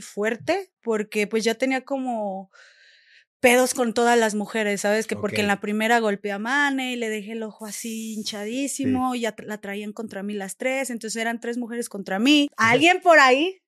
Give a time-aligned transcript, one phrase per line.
[0.00, 2.50] fuerte porque pues ya tenía como
[3.40, 5.06] pedos con todas las mujeres, ¿sabes?
[5.06, 9.14] Que porque en la primera golpeé a Mane y le dejé el ojo así hinchadísimo
[9.14, 12.48] y ya la traían contra mí las tres, entonces eran tres mujeres contra mí.
[12.56, 13.60] Alguien por ahí,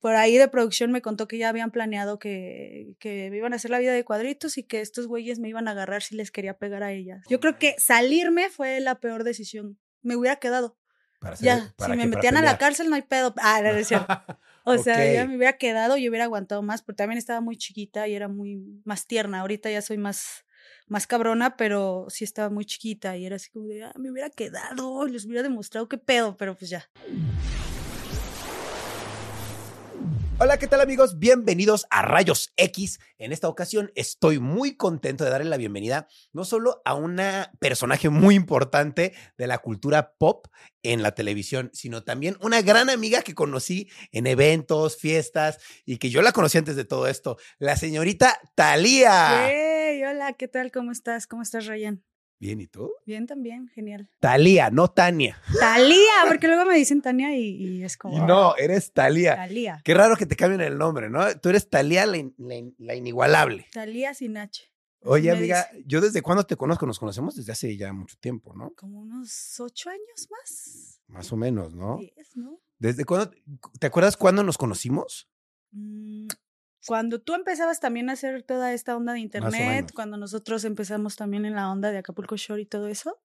[0.00, 3.56] por ahí de producción me contó que ya habían planeado que, que me iban a
[3.56, 6.32] hacer la vida de cuadritos y que estos güeyes me iban a agarrar si les
[6.32, 7.22] quería pegar a ellas.
[7.28, 9.78] Yo creo que salirme fue la peor decisión.
[10.02, 10.76] Me hubiera quedado.
[11.20, 13.32] Para hacer- Ya, para si me metían a la cárcel no hay pedo.
[13.38, 14.08] Ah, no, no es cierto.
[14.64, 18.06] O sea, ya me hubiera quedado y hubiera aguantado más, porque también estaba muy chiquita
[18.08, 19.40] y era muy más tierna.
[19.40, 20.44] Ahorita ya soy más,
[20.86, 24.30] más cabrona, pero sí estaba muy chiquita y era así como de, ah, me hubiera
[24.30, 26.88] quedado, les hubiera demostrado qué pedo, pero pues ya.
[30.44, 31.20] Hola, ¿qué tal amigos?
[31.20, 32.98] Bienvenidos a Rayos X.
[33.16, 38.08] En esta ocasión estoy muy contento de darle la bienvenida no solo a una personaje
[38.08, 40.48] muy importante de la cultura pop
[40.82, 46.10] en la televisión, sino también una gran amiga que conocí en eventos, fiestas y que
[46.10, 49.46] yo la conocí antes de todo esto, la señorita Talía.
[49.48, 50.72] Hey, hola, ¿qué tal?
[50.72, 51.28] ¿Cómo estás?
[51.28, 52.02] ¿Cómo estás, Ryan?
[52.42, 52.90] Bien, ¿y tú?
[53.06, 54.10] Bien también, genial.
[54.18, 55.40] Talía, no Tania.
[55.60, 58.16] Talía, porque luego me dicen Tania y, y es como.
[58.16, 59.36] Y no, eres Talía.
[59.36, 59.80] Talía.
[59.84, 61.38] Qué raro que te cambien el nombre, ¿no?
[61.38, 63.68] Tú eres Talía la, in- la in- la inigualable.
[63.72, 64.64] Talía sin H.
[65.04, 68.72] Oye, amiga, yo desde cuándo te conozco, nos conocemos desde hace ya mucho tiempo, ¿no?
[68.74, 71.00] Como unos ocho años más.
[71.06, 71.98] Más o menos, ¿no?
[71.98, 72.58] Diez, ¿no?
[72.80, 73.30] ¿Desde cuándo?
[73.78, 75.28] ¿Te acuerdas cuándo nos conocimos?
[75.70, 76.26] Mm,
[76.86, 81.44] Cuando tú empezabas también a hacer toda esta onda de internet, cuando nosotros empezamos también
[81.44, 83.20] en la onda de Acapulco Shore y todo eso,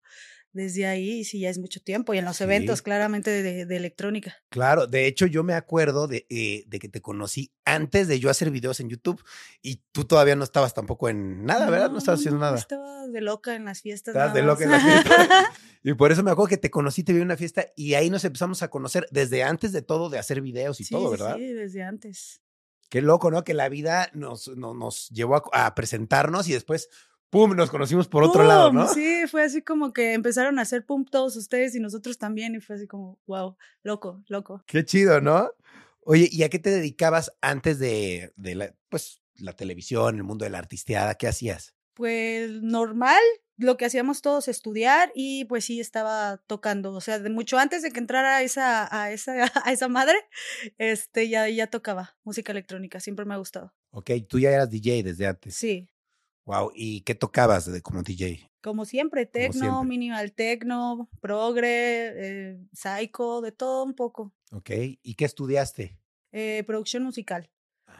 [0.54, 2.44] desde ahí sí ya es mucho tiempo y en los Sí.
[2.44, 4.36] eventos claramente de, de electrónica.
[4.50, 8.30] Claro, de hecho yo me acuerdo de, eh, de que te conocí antes de yo
[8.30, 9.22] hacer videos en YouTube
[9.62, 11.92] y tú todavía no estabas tampoco en nada, ¿verdad?
[11.92, 12.58] No estabas haciendo nada.
[12.58, 14.16] Estaba de loca en las fiestas.
[14.16, 15.28] Estabas de loca en las fiestas.
[15.84, 18.10] Y por eso me acuerdo que te conocí, te vi en una fiesta y ahí
[18.10, 21.38] nos empezamos a conocer desde antes de todo, de hacer videos y Sí, todo, ¿verdad?
[21.38, 22.42] Sí, desde antes.
[22.90, 23.44] Qué loco, ¿no?
[23.44, 26.90] Que la vida nos, no- nos llevó a, a presentarnos y después,
[27.30, 28.72] ¡pum!, nos conocimos por otro lado.
[28.72, 28.88] ¿no?
[28.88, 32.59] Sí, fue así como que empezaron a hacer pum todos ustedes y nosotros también y
[32.62, 34.64] fue así como, wow, loco, loco.
[34.68, 35.52] Qué chido, ¿no?
[36.02, 40.46] Oye, ¿y a qué te dedicabas antes de, de la, pues, la televisión, el mundo
[40.46, 41.16] de la artisteada?
[41.16, 41.75] ¿Qué hacías?
[41.94, 43.19] Pues normal,
[43.57, 47.81] lo que hacíamos todos estudiar y pues sí estaba tocando, o sea, de mucho antes
[47.81, 49.31] de que entrara a esa, a esa,
[49.66, 50.16] a esa madre,
[50.78, 53.73] este ya, ya tocaba música electrónica, siempre me ha gustado.
[53.91, 55.56] Ok, tú ya eras DJ desde antes.
[55.56, 55.90] Sí,
[56.45, 58.50] Wow, ¿y qué tocabas de, como DJ?
[58.62, 62.13] como siempre, tecno, minimal tecno, progre,
[62.51, 64.34] eh, psycho, de todo un poco.
[64.51, 64.69] Ok,
[65.03, 65.97] ¿y qué estudiaste?
[66.31, 67.50] Eh, producción musical.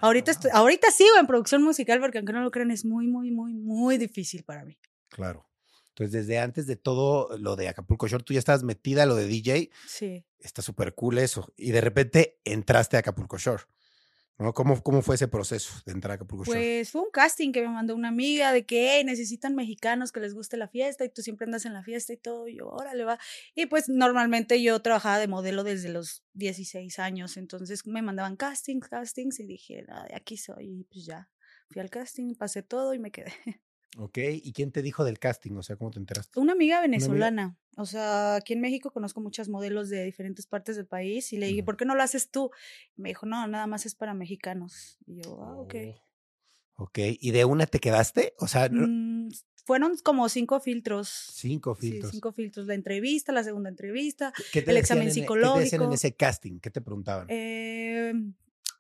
[0.02, 3.32] Ahorita, estoy- ahorita sigo en producción musical porque aunque no lo crean es muy, muy,
[3.32, 4.78] muy, muy difícil para mí.
[5.10, 5.50] Claro.
[5.90, 9.16] Entonces, desde antes de todo lo de Acapulco Shore, tú ya estabas metida a lo
[9.16, 9.70] de DJ.
[9.88, 10.24] Sí.
[10.40, 11.52] Está súper cool eso.
[11.58, 13.64] Y de repente entraste a Acapulco Shore.
[14.38, 14.54] ¿no?
[14.54, 16.60] ¿Cómo, ¿Cómo fue ese proceso de entrar a Acapulco Shore?
[16.60, 20.20] Pues fue un casting que me mandó una amiga de que "Hey, necesitan mexicanos que
[20.20, 22.48] les guste la fiesta y tú siempre andas en la fiesta y todo.
[22.48, 23.18] Y yo, órale, va.
[23.56, 28.88] Y pues normalmente yo trabajaba de modelo desde los 16 años, entonces me mandaban castings,
[28.90, 30.82] castings y dije, "Ah, de aquí soy.
[30.82, 31.30] Y pues ya,
[31.72, 33.34] fui al casting, pasé todo y me quedé.
[33.98, 35.54] Ok, ¿y quién te dijo del casting?
[35.58, 36.40] O sea, ¿cómo te enteraste?
[36.40, 37.58] Una amiga venezolana.
[37.78, 41.48] O sea, aquí en México conozco muchas modelos de diferentes partes del país y le
[41.48, 41.64] dije.
[41.64, 42.52] ¿por qué no lo haces tú?
[42.96, 44.98] Y me dijo, no, nada más es para mexicanos.
[45.06, 45.76] Y yo, ah, ok.
[46.76, 48.34] Oh, Ok, ¿y de una te quedaste?
[48.38, 49.30] O sea, no- Mm,
[49.66, 51.08] fueron como cinco filtros.
[51.34, 52.12] cinco filtros.
[52.12, 52.68] Sí, cinco filtros.
[52.68, 54.32] La entrevista, la segunda entrevista.
[54.52, 55.94] ¿Qué te el examen en e- ¿Qué te decían en psicológico.
[55.94, 56.60] ese casting?
[56.60, 57.26] ¿Qué te preguntaban?
[57.30, 58.14] Eh,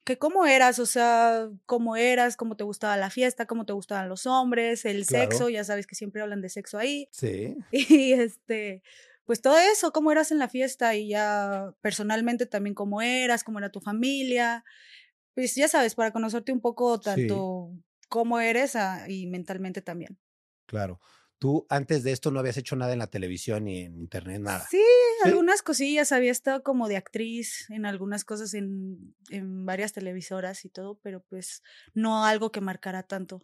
[0.07, 4.09] que cómo eras, o sea, cómo eras, cómo te gustaba la fiesta, cómo te gustaban
[4.09, 5.29] los hombres, el Claro.
[5.29, 7.07] sexo, ya sabes que siempre hablan de sexo ahí.
[7.11, 7.55] sí.
[7.71, 8.81] Y este,
[9.25, 13.59] pues todo eso, cómo eras en la fiesta y ya personalmente también cómo eras, cómo
[13.59, 14.63] era tu familia.
[15.35, 17.03] Pues ya sabes, para conocerte un poco Sí.
[17.03, 17.71] tanto
[18.09, 20.17] cómo eres ah, y mentalmente también.
[20.65, 20.99] Claro.
[21.39, 24.65] Tú antes de esto no habías hecho nada en la televisión ni en internet, nada.
[24.69, 25.29] Sí, ¿Sí?
[25.29, 30.69] algunas cosillas, había estado como de actriz en algunas cosas en, en varias televisoras y
[30.69, 31.61] todo, pero pues
[31.93, 33.41] no algo que marcara tanto.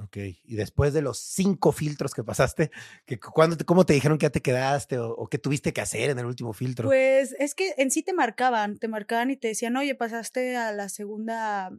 [0.00, 2.70] Ok, y después de los cinco filtros que pasaste,
[3.04, 5.80] que, ¿cuándo te- ¿cómo te dijeron que ya te quedaste o, o qué tuviste que
[5.80, 6.88] hacer en el último filtro?
[6.88, 10.72] Pues es que en sí te marcaban, te marcaban y te decían, oye, pasaste a
[10.72, 11.70] la segunda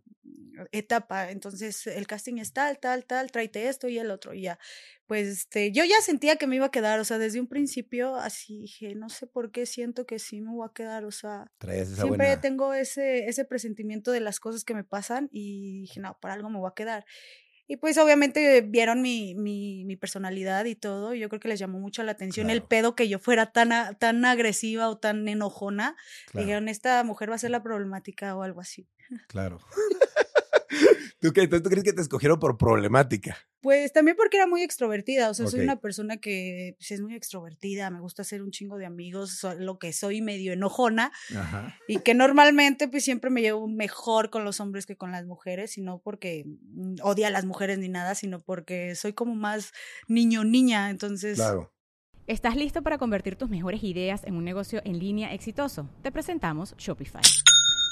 [0.71, 4.59] etapa, entonces el casting es tal, tal, tal, tráete esto y el otro, y ya.
[5.07, 8.15] Pues este, yo ya sentía que me iba a quedar, o sea, desde un principio
[8.15, 11.51] así dije, no sé por qué siento que sí me voy a quedar, o sea,
[11.95, 12.41] siempre buena...
[12.41, 16.49] tengo ese, ese presentimiento de las cosas que me pasan y dije, no, para algo
[16.49, 17.05] me voy a quedar.
[17.71, 21.13] Y pues obviamente vieron mi, mi, mi personalidad y todo.
[21.13, 23.71] y Yo creo que les llamó mucho la atención el pedo que yo fuera tan,
[23.71, 25.95] a- tan agresiva o tan enojona.
[26.31, 28.87] Claro, Dijeron, esta mujer va a ser la problemática o algo así.
[29.27, 29.59] claro.
[31.21, 33.37] ¿Tú, qué, tú, tú crees que te escogieron por problemática?
[33.61, 37.13] Pues también porque era muy extrovertida, o sea, soy una persona que pues, es muy
[37.13, 41.75] extrovertida, me gusta hacer un chingo de amigos, so- lo que soy medio enojona Ajá.
[41.89, 45.77] y que normalmente pues siempre me llevo mejor con los hombres que con las mujeres,
[45.77, 49.73] y no porque mm, odie a las mujeres ni nada, sino porque soy como más
[50.07, 51.73] niño niña, entonces Claro.
[52.27, 55.89] ¿Estás listo para convertir tus mejores ideas en un negocio en línea exitoso?
[56.03, 57.23] Te presentamos Shopify.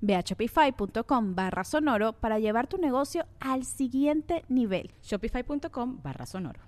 [0.00, 4.92] Ve a shopify.com barra sonoro para llevar tu negocio al siguiente nivel.
[5.02, 6.60] Shopify.com barra sonoro.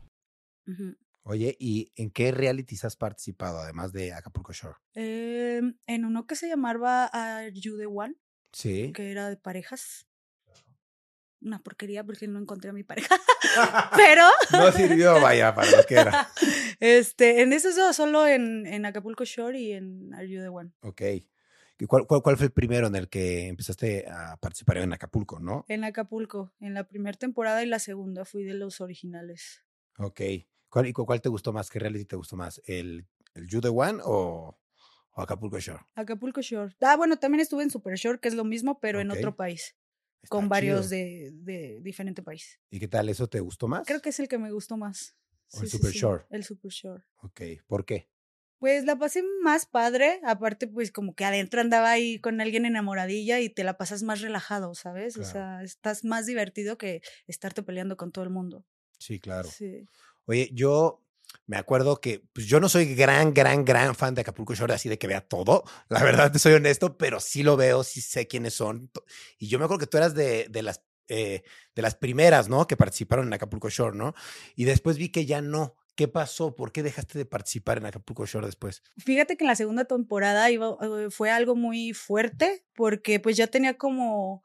[1.23, 4.77] Oye, ¿y en qué realities has participado además de Acapulco Shore?
[4.95, 8.15] Eh, en uno que se llamaba Are You the One,
[8.53, 8.93] Sí.
[8.93, 10.07] que era de parejas.
[11.41, 13.15] Una porquería porque no encontré a mi pareja.
[13.97, 14.23] Pero,
[14.53, 16.29] no sirvió, vaya, para lo que era.
[16.81, 20.73] este, en esos dos, solo en, en Acapulco Shore y en Are You the One.
[20.81, 21.03] Ok.
[21.79, 25.39] ¿Y cuál, cuál, cuál fue el primero en el que empezaste a participar en Acapulco,
[25.41, 25.65] no?
[25.69, 29.63] En Acapulco, en la primera temporada y la segunda fui de los originales.
[29.99, 30.21] Ok.
[30.71, 31.69] ¿Cuál, y cu- cuál te gustó más?
[31.71, 32.61] ¿Qué reality te gustó más?
[32.65, 34.59] ¿El, el You the One o,
[35.13, 35.85] o Acapulco Shore?
[35.95, 36.75] Acapulco Shore.
[36.81, 39.77] Ah, bueno, también estuve en Super Shore, que es lo mismo, pero en otro país,
[40.23, 42.59] Está con varios de, de diferente país.
[42.71, 43.09] ¿Y qué tal?
[43.11, 43.87] ¿Eso te gustó más?
[43.87, 45.15] Creo que es el que me gustó más.
[45.53, 46.25] ¿O el Super Shore?
[46.31, 47.05] El Super Shore.
[47.19, 47.41] Ok.
[47.67, 48.09] ¿Por qué?
[48.59, 53.41] Pues la pasé más padre, aparte pues como que adentro andaba ahí con alguien enamoradilla
[53.41, 55.19] y te la pasas más relajado, ¿sabes?
[55.19, 58.65] O sea, estás más divertido que estarte peleando con todo el mundo.
[58.99, 59.49] Sí, claro.
[59.51, 59.89] Sí.
[60.25, 61.03] Oye, yo
[61.47, 64.89] me acuerdo que pues, yo no soy gran, gran, gran fan de Acapulco Shore, así
[64.89, 65.65] de que vea todo.
[65.89, 68.91] La verdad, te soy honesto, pero sí lo veo, sí sé quiénes son.
[69.39, 71.43] Y yo me acuerdo que tú eras de, de las, eh,
[71.75, 72.67] de las primeras, ¿no?
[72.67, 74.15] Que participaron en Acapulco Shore, ¿no?
[74.55, 75.77] Y después vi que ya no.
[75.97, 76.55] ¿Qué pasó?
[76.55, 78.83] ¿Por qué dejaste de participar en Acapulco Shore después?
[78.99, 83.47] Fíjate que en la segunda temporada iba, eh, fue algo muy fuerte porque pues ya
[83.47, 84.45] tenía como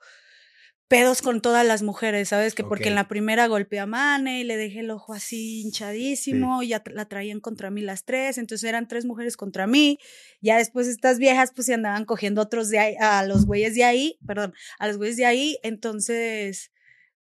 [0.87, 2.53] pedos con todas las mujeres, ¿sabes?
[2.53, 6.63] Que porque en la primera golpeé a Mane y le dejé el ojo así hinchadísimo,
[6.63, 9.99] ya tra- la traían contra mí las tres, entonces eran tres mujeres contra mí.
[10.41, 13.85] Ya después estas viejas pues se andaban cogiendo otros de ahí, a los güeyes de
[13.85, 16.71] ahí, perdón, a los güeyes de ahí, entonces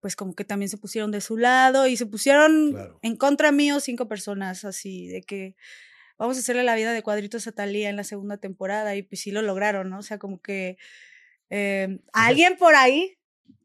[0.04, 2.98] pues como que también se pusieron de su lado y se pusieron Claro.
[3.00, 5.56] en contra mío cinco personas así de que
[6.18, 9.22] vamos a hacerle la vida de cuadritos a Talía en la segunda temporada y pues
[9.22, 10.00] sí lo lograron, ¿no?
[10.00, 10.76] O sea, como que
[11.48, 13.16] eh, alguien por ahí,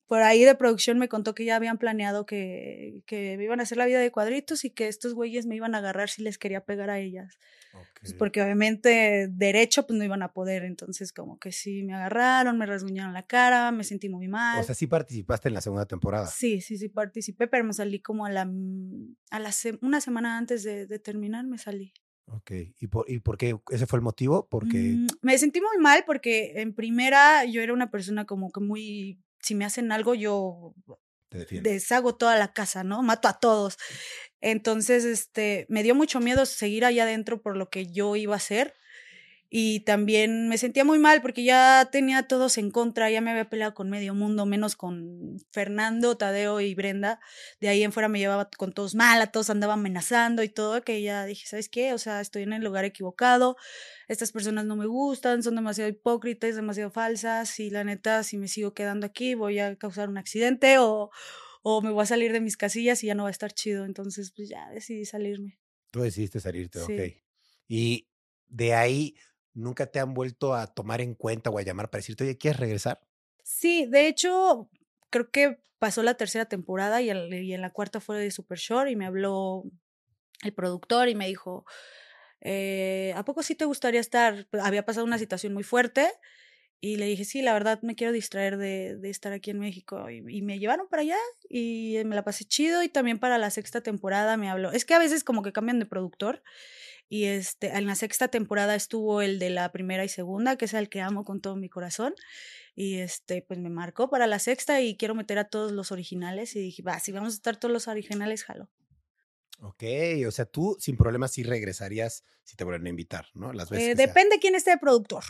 [0.10, 3.63] por ahí de producción me contó que ya habían planeado que, que me iban a
[3.63, 6.39] hacer la vida de cuadritos y que estos güeyes me iban a agarrar si les
[6.39, 7.38] quería pegar a ellas.
[8.01, 12.58] Pues porque obviamente derecho pues no iban a poder, entonces como que sí me agarraron,
[12.58, 14.60] me rasguñaron la cara, me sentí muy mal.
[14.60, 16.25] O sea, sí participaste en la segunda temporada.
[16.25, 18.50] Sí, sí, sí participé, pero me salí como a la,
[19.30, 19.51] a la
[19.82, 21.94] una semana antes de, de terminar, me salí.
[22.32, 22.51] Ok.
[22.80, 23.56] ¿Y por, ¿Y por qué?
[23.70, 24.48] ¿Ese fue el motivo?
[24.50, 24.78] Porque.
[24.78, 29.20] Mm, me sentí muy mal porque en primera yo era una persona como que muy,
[29.50, 30.75] si me hacen algo yo
[31.32, 33.01] deshago toda la casa, ¿no?
[33.01, 33.77] Mato a todos.
[34.41, 38.38] Entonces, este, me dio mucho miedo seguir allá adentro por lo que yo iba a
[38.38, 38.75] hacer.
[39.51, 43.50] Y también me sentía muy mal porque ya tenía todos en contra, ya me había
[43.50, 47.20] peleado con medio mundo, menos con Fernando, Tadeo y Brenda.
[47.60, 50.84] De ahí en fuera me llevaba con todos mal, a todos andaba amenazando y todo,
[50.84, 51.94] que ya dije, ¿sabes qué?
[51.94, 53.56] O sea, estoy en el lugar equivocado,
[54.08, 58.48] estas personas no me gustan, son demasiado hipócritas, demasiado falsas y la neta, si me
[58.48, 61.10] sigo quedando aquí voy a causar un accidente o,
[61.63, 63.86] o me voy a salir de mis casillas y ya no va a estar chido.
[63.86, 65.60] Entonces, pues ya decidí salirme.
[65.89, 67.01] Tú decidiste salirte, ok.
[67.68, 68.08] Y
[68.48, 69.15] de ahí
[69.60, 72.60] nunca te han vuelto a tomar en cuenta o a llamar para decirte, oye, ¿quieres
[72.60, 73.01] regresar?
[73.44, 74.70] Sí, de hecho,
[75.10, 78.96] creo que pasó la tercera temporada y, en la cuarta fue de Super Short y
[78.96, 79.63] me habló
[80.44, 81.66] el productor y me dijo,
[82.42, 84.48] eh, ¿a poco sí te gustaría estar?
[84.51, 86.12] Pues, había pasado una situación muy fuerte
[86.82, 90.10] y le dije, sí, la verdad me quiero distraer de, de estar aquí en México.
[90.10, 91.18] Y, y, me llevaron para allá
[91.50, 92.84] y me la pasé chido.
[92.84, 94.72] Y también para la sexta temporada me habló.
[94.72, 96.42] Es que a veces como que cambian de productor
[97.10, 100.75] y este, en la sexta temporada estuvo el de la primera y segunda, que es
[100.75, 102.13] el que amo con todo mi corazón.
[102.75, 106.56] Y este, pues me marcó para la sexta y quiero meter a todos los originales.
[106.56, 108.70] Y dije, va, si vamos a estar todos los originales, jalo.
[109.62, 109.84] Ok,
[110.25, 113.51] o sea, tú sin problemas sí regresarías si te vuelven a invitar, ¿no?
[113.51, 113.89] Las veces.
[113.89, 115.24] Eh, depende quién esté de productor.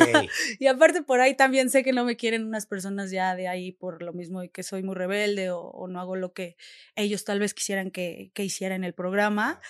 [0.00, 0.28] Okay.
[0.58, 3.72] y aparte por ahí también sé que no me quieren unas personas ya de ahí
[3.72, 6.56] por lo mismo de que soy muy rebelde o, o no hago lo que
[6.94, 9.60] ellos tal vez quisieran que, que hiciera en el programa.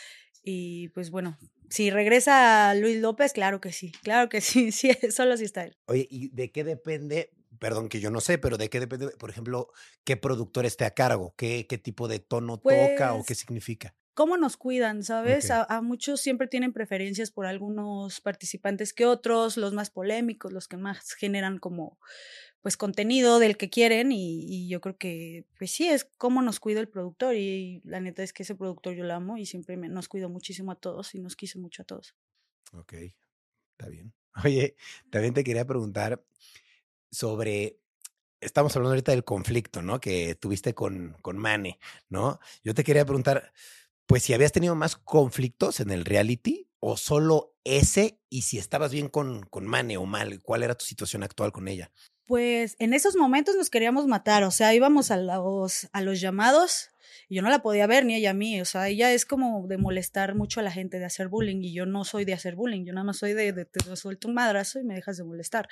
[0.49, 1.37] Y pues bueno,
[1.69, 5.77] si regresa Luis López, claro que sí, claro que sí, sí, solo si está él.
[5.87, 7.33] Oye, ¿y de qué depende?
[7.59, 9.73] Perdón que yo no sé, pero ¿de qué depende, por ejemplo,
[10.05, 11.35] qué productor esté a cargo?
[11.37, 13.97] ¿Qué, qué tipo de tono toca o qué pues significa?
[14.17, 15.51] Cómo nos cuidan, ¿sabes?
[15.51, 20.69] A, a, muchos siempre tienen preferencias por algunos participantes que otros, los más polémicos, los
[20.69, 21.99] que más generan como
[22.63, 26.81] pues contenido del que quieren y, yo creo que pues sí es cómo nos cuida
[26.81, 29.91] el productor y, la neta es que ese productor yo lo amo y siempre me,
[29.91, 32.17] nos cuido muchísimo a todos y nos quiso mucho a todos.
[32.73, 32.95] Ok,
[33.71, 34.15] está bien.
[34.45, 34.77] Oye,
[35.11, 36.25] también te quería preguntar
[37.11, 37.79] sobre
[38.41, 40.01] estamos hablando ahorita del conflicto, ¿no?
[40.01, 42.41] Que tuviste con, con Mane, ¿no?
[42.65, 43.53] Yo te quería preguntar,
[44.07, 48.93] pues si habías tenido más conflictos en el reality o solo ese y si estabas
[48.93, 51.91] bien con, con Mane o mal, ¿cuál era tu situación actual con ella?
[52.27, 56.91] Pues en esos momentos nos queríamos matar, o sea, íbamos a los, a los llamados
[57.29, 59.67] y yo no la podía ver ni ella a mí, o sea, ella es como
[59.67, 62.57] de molestar mucho a la gente, de hacer bullying y yo no soy de hacer
[62.57, 65.25] bullying, yo nada más soy de, de te suelto un madrazo y me dejas de
[65.25, 65.69] molestar.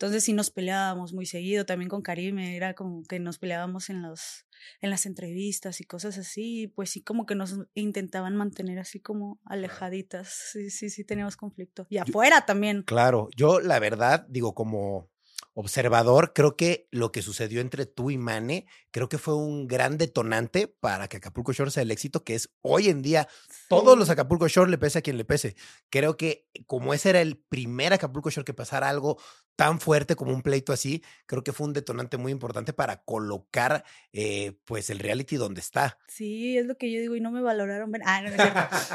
[0.00, 4.00] Entonces sí nos peleábamos muy seguido, también con Karime, era como que nos peleábamos en
[4.00, 4.46] los
[4.80, 9.38] en las entrevistas y cosas así, pues sí como que nos intentaban mantener así como
[9.44, 10.28] alejaditas.
[10.52, 11.86] Sí, sí, sí teníamos conflicto.
[11.90, 12.82] Y afuera también.
[12.84, 15.10] Claro, yo la verdad digo como
[15.54, 19.98] observador, creo que lo que sucedió entre tú y Mane, creo que fue un gran
[19.98, 23.28] detonante para que Acapulco Shore sea el éxito que es hoy en día.
[23.68, 25.56] Todos los Acapulco Shore le pese a quien le pese.
[25.90, 29.18] Creo que como ese era el primer Acapulco Shore que pasara algo
[29.56, 33.84] tan fuerte como un pleito así, creo que fue un detonante muy importante para colocar
[34.12, 35.98] eh, pues el reality donde está.
[36.08, 37.92] Sí, es lo que yo digo y no me valoraron.
[38.06, 38.30] Ah, no,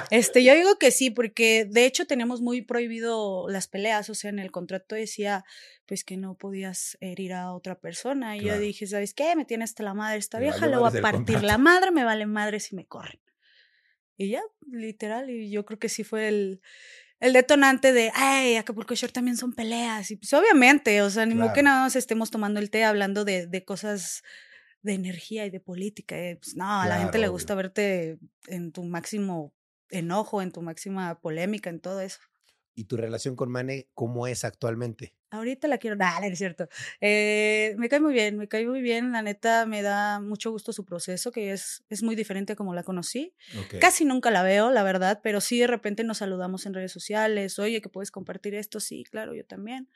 [0.09, 4.31] este, yo digo que sí, porque de hecho tenemos muy prohibido las peleas, o sea,
[4.31, 5.45] en el contrato decía
[5.85, 8.37] pues que no podías herir a otra persona.
[8.37, 9.35] Y yo dije, ¿sabes qué?
[9.35, 12.25] Me tiene hasta la madre esta vieja, le voy a partir la madre, me vale
[12.25, 13.21] madre si me corren.
[14.17, 16.61] Y ya, literal, y yo creo que sí fue el,
[17.19, 20.09] el detonante de, ay, Acapulco Shore también son peleas.
[20.11, 23.25] Y pues obviamente, o sea, ni modo que nada más estemos tomando el té hablando
[23.25, 24.23] de, de cosas
[24.81, 26.15] de energía y de política.
[26.39, 29.53] pues no, a la gente le gusta verte en tu máximo
[29.89, 32.19] enojo, en tu máxima polémica, en todo eso.
[32.75, 35.15] ¿Y tu relación con Mane cómo es actualmente?
[35.35, 36.67] Ahorita la quiero, dale, es cierto.
[37.01, 39.11] Eh, me cae muy bien, me cae muy bien.
[39.11, 42.73] La neta me da mucho gusto su proceso, que es, es muy diferente a como
[42.73, 43.33] la conocí.
[43.79, 47.59] Casi nunca la veo, la verdad, pero sí de repente nos saludamos en redes sociales.
[47.59, 49.89] Oye, que puedes compartir esto, sí, claro, yo también.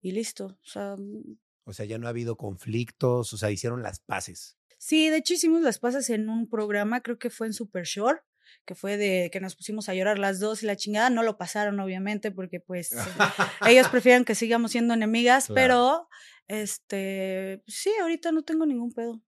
[0.00, 0.46] Y listo.
[0.46, 1.38] O sea, mm.
[1.64, 4.58] o sea, ya no ha habido conflictos, o sea, hicieron las paces.
[4.78, 8.20] Sí, de hecho hicimos las paces en un programa, creo que fue en Super Shore
[8.64, 11.38] que fue de que nos pusimos a llorar las dos y la chingada, no lo
[11.38, 12.94] pasaron obviamente porque pues
[13.66, 16.08] ellos prefieren que sigamos siendo enemigas, pero
[16.48, 19.22] este, sí, ahorita no tengo ningún pedo.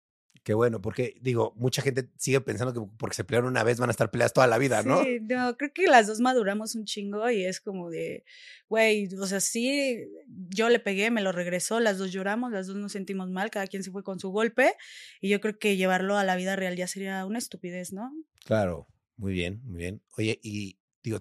[0.44, 3.88] Qué bueno, porque digo, mucha gente sigue pensando que porque se pelearon una vez van
[3.88, 5.02] a estar peleadas toda la vida, ¿no?
[5.02, 8.26] Sí, no, creo que las dos maduramos un chingo y es como de,
[8.68, 12.76] güey, o sea, sí, yo le pegué, me lo regresó, las dos lloramos, las dos
[12.76, 14.74] nos sentimos mal, cada quien se fue con su golpe
[15.22, 18.12] y yo creo que llevarlo a la vida real ya sería una estupidez, ¿no?
[18.44, 18.86] Claro.
[19.16, 20.02] Muy bien, muy bien.
[20.16, 21.20] Oye, y digo,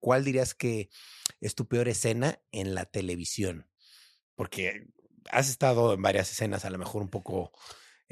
[0.00, 0.90] ¿cuál dirías que
[1.40, 3.68] es tu peor escena en la televisión?
[4.34, 4.88] Porque
[5.30, 7.52] has estado en varias escenas, a lo mejor un poco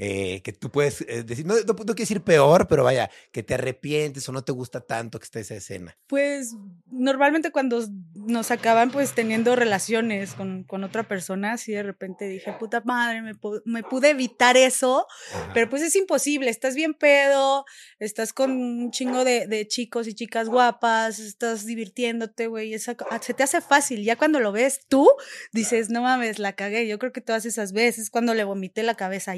[0.02, 3.52] eh, que tú puedes eh, decir, no, no, quiero decir peor, pero vaya, que te
[3.52, 5.94] arrepientes o no te gusta tanto que esté esa escena.
[6.06, 12.26] Pues normalmente cuando nos acaban pues teniendo relaciones con, con otra persona, así de repente
[12.28, 13.32] dije, puta madre, me,
[13.66, 15.06] me pude evitar eso,
[15.52, 17.66] pero pues es imposible, estás bien pedo,
[17.98, 22.94] estás con un chingo de, de chicos y chicas guapas, estás divirtiéndote, güey, se
[23.34, 25.06] te hace fácil, ya cuando lo ves tú,
[25.52, 28.94] dices, no mames, la cagué, yo creo que todas esas veces, cuando le vomité la
[28.94, 29.36] cabeza a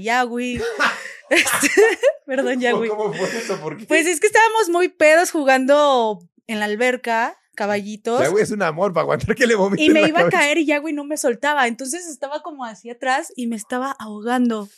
[1.31, 1.71] Este,
[2.27, 2.89] perdón, Yahweh.
[2.89, 3.59] ¿Cómo fue eso?
[3.89, 8.21] Pues es que estábamos muy pedos jugando en la alberca caballitos.
[8.21, 10.59] Ya, güey, es un amor para aguantar que le vomite Y me iba a caer
[10.59, 11.67] y ya, güey, no me soltaba.
[11.67, 14.69] Entonces estaba como hacia atrás y me estaba ahogando.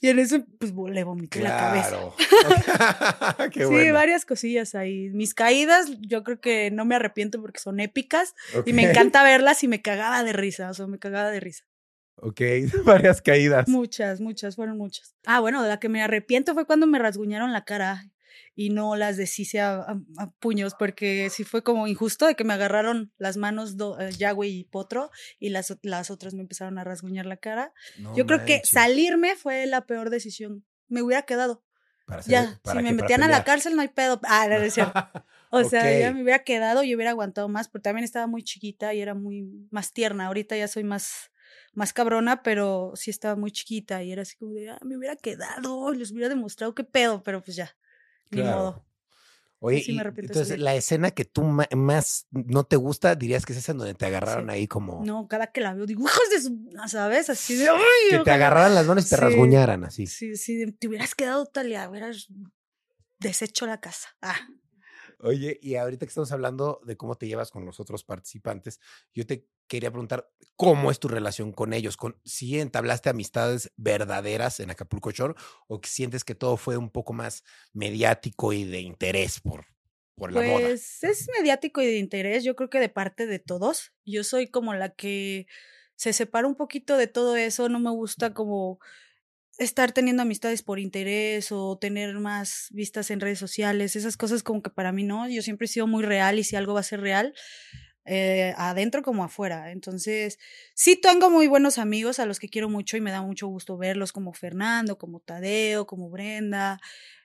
[0.00, 1.96] Y en eso, pues, le vomité la cabeza.
[3.52, 5.10] Qué sí, varias cosillas ahí.
[5.10, 8.34] Mis caídas, yo creo que no me arrepiento porque son épicas.
[8.66, 10.70] Y me encanta verlas y me cagaba de risa.
[10.70, 11.64] O sea, me cagaba de risa.
[12.16, 12.40] Ok,
[12.84, 13.68] varias caídas.
[13.68, 15.14] Muchas, muchas, fueron muchas.
[15.24, 18.10] Ah, bueno, de la que me arrepiento fue cuando me rasguñaron la cara
[18.54, 19.98] y no las deshice a,
[20.38, 24.64] puños, porque sí fue como injusto de que me agarraron las manos eh, Yahweh y
[24.64, 27.72] Potro y las, las otras me empezaron a rasguñar la cara.
[28.14, 30.64] Yo creo que salirme fue la peor decisión.
[30.88, 31.64] Me hubiera quedado.
[32.26, 34.20] ya, si me metían a la cárcel no hay pedo.
[34.24, 34.92] Ah, no, es cierto.
[35.54, 38.94] O sea, ya me hubiera quedado y hubiera aguantado más, porque también estaba muy chiquita
[38.94, 40.28] y era muy más tierna.
[40.28, 41.30] Ahorita ya soy más
[41.74, 45.16] más cabrona, pero sí estaba muy chiquita y era así como de, ah, me hubiera
[45.16, 47.74] quedado, les hubiera demostrado qué pedo, pero pues ya.
[48.30, 48.84] Claro.
[49.64, 53.78] Oye, entonces la escena que tú más no te gusta, dirías que es esa en
[53.78, 55.04] donde te agarraron ahí como.
[55.04, 56.88] No, cada que la veo digo, hijos de su.
[56.88, 57.30] ¿Sabes?
[57.30, 57.68] Así de.
[58.10, 60.08] que te agarraran las manos y te rasguñaran así.
[60.08, 62.26] Sí, sí, te hubieras quedado tal y hubieras
[63.20, 64.08] deshecho la casa.
[64.20, 64.48] Ah.
[65.22, 68.80] Oye, y ahorita que estamos hablando de cómo te llevas con los otros participantes,
[69.14, 74.58] yo te quería preguntar cómo es tu relación con ellos, con si entablaste amistades verdaderas
[74.58, 75.34] en Acapulco Shore
[75.68, 79.64] o que sientes que todo fue un poco más mediático y de interés por,
[80.16, 80.66] por la moda.
[80.66, 83.92] Pues es mediático y de interés, yo creo que de parte de todos.
[84.04, 85.46] Yo soy como la que
[85.94, 88.80] se separa un poquito de todo eso, no me gusta como
[89.58, 94.62] estar teniendo amistades por interés o tener más vistas en redes sociales, esas cosas como
[94.62, 96.84] que para mí no, yo siempre he sido muy real y si algo va a
[96.84, 97.34] ser real,
[98.04, 99.70] eh, adentro como afuera.
[99.70, 100.38] Entonces,
[100.74, 103.76] sí tengo muy buenos amigos a los que quiero mucho y me da mucho gusto
[103.76, 106.80] verlos como Fernando, como Tadeo, como Brenda.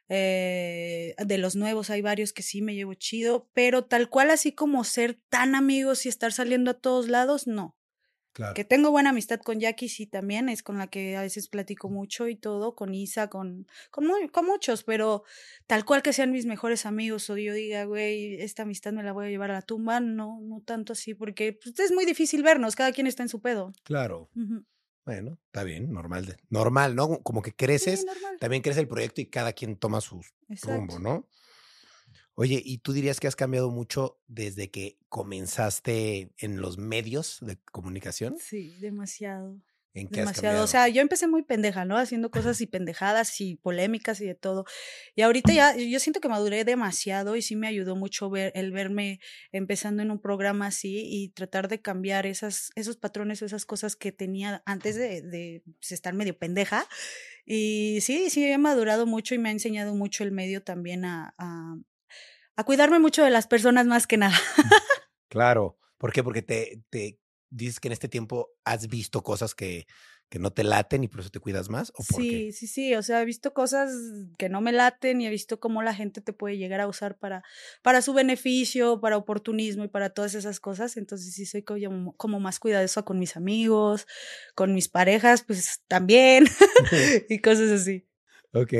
[0.09, 4.53] Eh, de los nuevos hay varios que sí me llevo chido, pero tal cual así
[4.53, 7.76] como ser tan amigos y estar saliendo a todos lados, no.
[8.53, 11.89] Que tengo buena amistad con Jackie, sí, también, es con la que a veces platico
[11.89, 15.23] mucho y todo, con Isa, con, con, con muchos, pero
[15.65, 19.11] tal cual que sean mis mejores amigos o yo diga, güey, esta amistad me la
[19.11, 22.43] voy a llevar a la tumba, no, no tanto así, porque pues, es muy difícil
[22.43, 23.73] vernos, cada quien está en su pedo.
[23.83, 24.29] Claro.
[25.05, 26.37] Bueno, está bien, normal.
[26.49, 27.21] normal, ¿no?
[27.23, 28.05] Como que creces,
[28.39, 30.21] también crece el proyecto y cada quien toma su
[30.63, 31.27] rumbo, ¿no?
[32.39, 37.57] Oye, ¿y tú dirías que has cambiado mucho desde que comenzaste en los medios de
[37.71, 38.37] comunicación?
[38.39, 39.59] Sí, demasiado.
[39.95, 40.63] ¿En qué demasiado.
[40.63, 41.97] o sea, yo empecé muy pendeja, ¿no?
[41.97, 44.65] Haciendo cosas y pendejadas y polémicas y de todo.
[45.15, 48.71] Y ahorita ya, yo siento que maduré demasiado y sí me ayudó mucho ver, el
[48.71, 49.19] verme
[49.51, 53.95] empezando en un programa así y tratar de cambiar esas, esos patrones o esas cosas
[53.95, 56.85] que tenía antes de, de pues, estar medio pendeja.
[57.47, 61.33] Y sí, sí, he madurado mucho y me ha enseñado mucho el medio también a,
[61.39, 61.77] a
[62.63, 64.37] cuidarme mucho de las personas más que nada.
[65.29, 65.77] claro.
[65.97, 66.23] ¿Por qué?
[66.23, 69.87] Porque te, te dices que en este tiempo has visto cosas que,
[70.29, 71.91] que no te laten y por eso te cuidas más.
[71.95, 72.95] ¿o por sí, sí, sí.
[72.95, 73.91] O sea, he visto cosas
[74.37, 77.17] que no me laten y he visto cómo la gente te puede llegar a usar
[77.17, 77.43] para,
[77.81, 80.97] para su beneficio, para oportunismo y para todas esas cosas.
[80.97, 84.05] Entonces sí soy como, como más cuidadosa con mis amigos,
[84.53, 86.45] con mis parejas, pues también.
[87.29, 88.05] y cosas así.
[88.53, 88.73] Ok.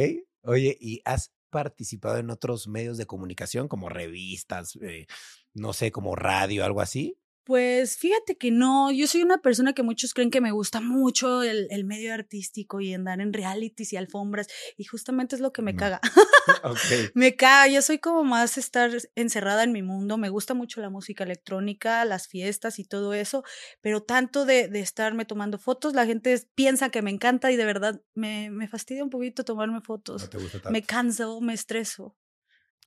[0.44, 5.08] Oye, ¿y has participado en otros medios de comunicación como revistas, eh,
[5.54, 7.18] no sé, como radio, algo así?
[7.48, 11.44] Pues fíjate que no, yo soy una persona que muchos creen que me gusta mucho
[11.44, 15.62] el, el medio artístico y andar en realities y alfombras y justamente es lo que
[15.62, 16.02] me caga.
[17.14, 20.90] me caga, yo soy como más estar encerrada en mi mundo, me gusta mucho la
[20.90, 23.46] música electrónica, las fiestas y todo eso,
[23.80, 27.64] pero tanto de, de estarme tomando fotos, la gente piensa que me encanta y de
[27.64, 30.30] verdad me, me fastidia un poquito tomarme fotos.
[30.70, 32.18] Me canso, me estreso.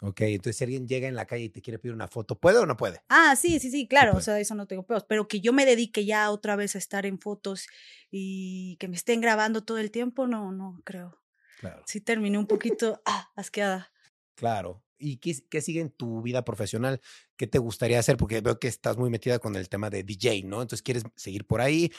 [0.02, 2.58] Ok, entonces si alguien llega en la calle y te quiere pedir una foto, ¿puede
[2.58, 3.02] o no puede?
[3.08, 5.66] Ah, sí, sí, sí, claro, o sea, eso no tengo peos, pero que yo me
[5.66, 7.66] dedique ya otra vez a estar en fotos
[8.10, 11.20] y que me estén grabando todo el tiempo, no, no creo.
[11.60, 11.82] Claro.
[11.86, 13.92] Sí terminé un poquito ah, asqueada.
[14.34, 14.82] Claro.
[14.96, 17.00] ¿Y qué, qué, sigue en tu vida profesional?
[17.36, 18.16] ¿Qué te gustaría hacer?
[18.16, 20.62] Porque veo que estás muy metida con el tema de DJ, ¿no?
[20.62, 21.90] Entonces, ¿quieres seguir por ahí?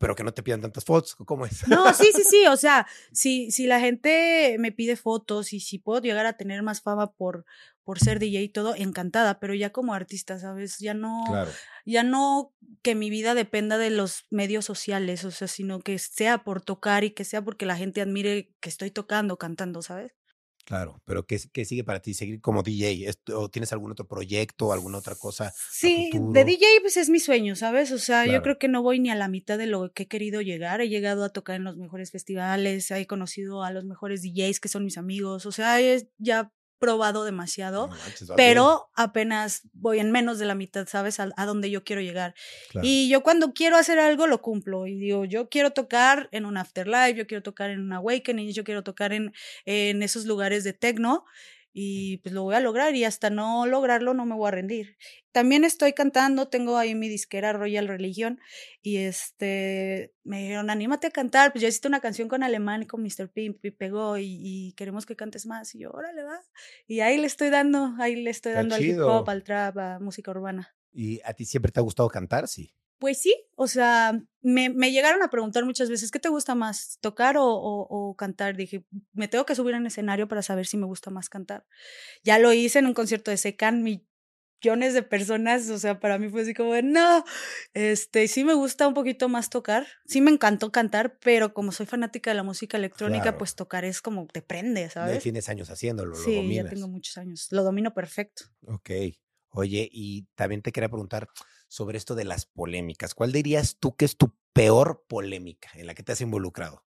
[0.00, 1.68] Pero que no te pidan tantas fotos, ¿cómo es?
[1.68, 5.78] No, sí, sí, sí, o sea, si, si la gente me pide fotos y si
[5.78, 7.44] puedo llegar a tener más fama por,
[7.84, 10.78] por ser DJ y todo, encantada, pero ya como artista, ¿sabes?
[10.78, 11.22] Ya no,
[11.84, 16.44] ya no que mi vida dependa de los medios sociales, o sea, sino que sea
[16.44, 20.14] por tocar y que sea porque la gente admire que estoy tocando, cantando, ¿sabes?
[20.70, 22.14] Claro, pero ¿qué, ¿qué, sigue para ti?
[22.14, 23.10] ¿Seguir como DJ?
[23.34, 25.52] ¿O tienes algún otro proyecto o alguna otra cosa?
[25.68, 27.90] Sí, de DJ pues es mi sueño, ¿sabes?
[27.90, 30.06] O sea, yo creo que no voy ni a la mitad de lo que he
[30.06, 30.80] querido llegar.
[30.80, 34.68] He llegado a tocar en los mejores festivales, he conocido a los mejores DJs que
[34.68, 35.80] son mis amigos, o sea,
[36.18, 37.90] ya probado demasiado,
[38.36, 41.20] pero apenas voy en menos de la mitad, ¿sabes?
[41.20, 42.34] A, donde yo quiero llegar.
[42.82, 46.56] Y yo cuando quiero hacer algo lo cumplo y digo, yo quiero tocar en un
[46.56, 49.32] afterlife, yo quiero tocar en un awakening, yo quiero tocar en,
[49.66, 51.24] en esos lugares de techno
[51.72, 54.96] y pues lo voy a lograr y hasta no lograrlo no me voy a rendir.
[55.32, 58.40] También estoy cantando, tengo ahí mi disquera Royal Religion
[58.82, 62.86] y este me dijeron, anímate a cantar, pues yo hice una canción con Alemán y
[62.86, 63.30] con Mr.
[63.32, 66.40] Pimp y pegó y, queremos que cantes más y yo, órale va.
[66.86, 69.98] Y ahí le estoy dando, ahí le estoy dando al hip hop, al trap, a
[70.00, 70.74] música urbana.
[70.92, 72.48] ¿Y a ti siempre te ha gustado cantar?
[72.48, 72.74] Sí.
[73.00, 76.98] Pues sí, o sea, me, me, llegaron a preguntar muchas veces, ¿qué te gusta más,
[77.00, 78.58] tocar o, o, cantar?
[78.58, 78.84] Dije,
[79.14, 81.64] me tengo que subir en escenario para saber si me gusta más cantar.
[82.24, 86.28] Ya lo hice en un concierto de Secan, millones de personas, o sea, para mí
[86.28, 87.24] fue así como, no,
[87.72, 91.86] este, sí me gusta un poquito más tocar, sí me encantó cantar, pero como soy
[91.86, 95.14] fanática de la música electrónica, pues tocar es como te prende, ¿sabes?
[95.14, 98.44] Ya tienes años haciéndolo, lo sí, ya tengo muchos años, lo domino perfecto.
[98.66, 98.90] Ok,
[99.52, 101.28] oye, y también te quería preguntar
[101.70, 103.14] sobre esto de las polémicas.
[103.14, 106.84] ¿Cuál dirías tú que es tu peor polémica en la que te has involucrado?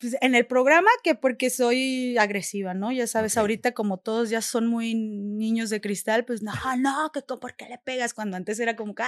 [0.00, 2.90] Pues en el programa que porque soy agresiva, ¿no?
[2.90, 7.20] Ya sabes, ahorita como todos ya son muy niños de cristal, pues no, no, que
[7.22, 8.14] ¿por qué le pegas?
[8.14, 9.04] Cuando antes era como que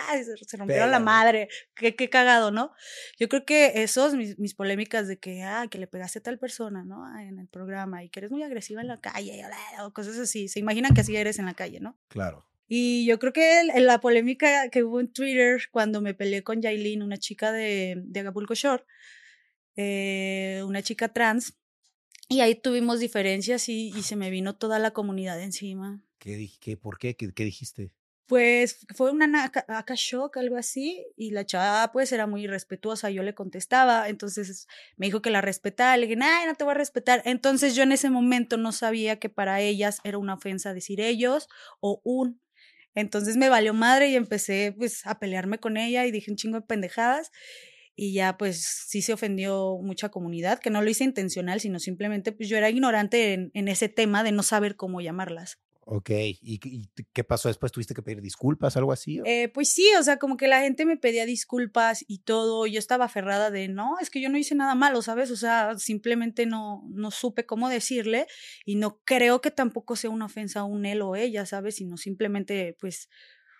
[0.46, 2.72] se rompieron la madre, qué, qué cagado, ¿no?
[3.18, 6.38] Yo creo que esos, mis, mis, polémicas de que, ah, que le pegaste a tal
[6.38, 7.18] persona, ¿no?
[7.18, 9.42] En el programa y que eres muy agresiva en la calle,
[9.82, 11.98] o cosas así, se imaginan que así eres en la calle, ¿no?
[12.08, 12.46] Claro.
[12.66, 16.62] Y yo creo que en la polémica que hubo en Twitter cuando me peleé con
[16.62, 18.84] Yailin, una chica de, de Acapulco Shore,
[19.76, 21.54] eh, una chica trans,
[22.28, 26.02] y ahí tuvimos diferencias y, y, se me vino toda la comunidad encima.
[26.18, 27.16] ¿Qué, qué por qué?
[27.16, 27.92] ¿Qué, qué dijiste?
[28.26, 33.22] Pues fue una acá shock, algo así, y la chava pues era muy respetuosa, yo
[33.22, 36.74] le contestaba, entonces me dijo que la respetara, le dije, ay, no te voy a
[36.74, 37.20] respetar.
[37.26, 41.48] Entonces yo en ese momento no sabía que para ellas era una ofensa decir ellos
[41.80, 42.40] o un,
[42.94, 46.60] entonces me valió madre y empecé pues a pelearme con ella y dije un chingo
[46.60, 47.30] de pendejadas
[47.96, 52.32] y ya pues sí se ofendió mucha comunidad, que no lo hice intencional, sino simplemente
[52.32, 55.58] pues yo era ignorante en, en ese tema de no saber cómo llamarlas.
[55.86, 57.70] Ok, ¿Y, qué pasó después?
[57.70, 59.20] ¿Tuviste que pedir disculpas, algo así?
[59.24, 62.78] Eh, pues sí, o sea, como que la gente me pedía disculpas y todo, yo
[62.78, 65.30] estaba aferrada de, no, es que yo no hice nada malo, ¿sabes?
[65.30, 68.26] O sea, simplemente no, no supe cómo decirle
[68.64, 71.76] y no creo que tampoco sea una ofensa a un él o ella, ¿sabes?
[71.76, 73.10] Sino simplemente, pues,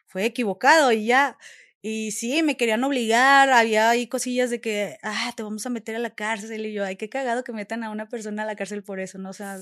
[0.06, 1.36] fue equivocado y ya.
[1.86, 5.94] Y sí, me querían obligar, había ahí cosillas de que, ah, te vamos a meter
[5.94, 6.64] a la cárcel.
[6.64, 9.18] Y yo, ay, qué cagado que metan a una persona a la cárcel por eso,
[9.18, 9.28] ¿no?
[9.28, 9.58] O sea,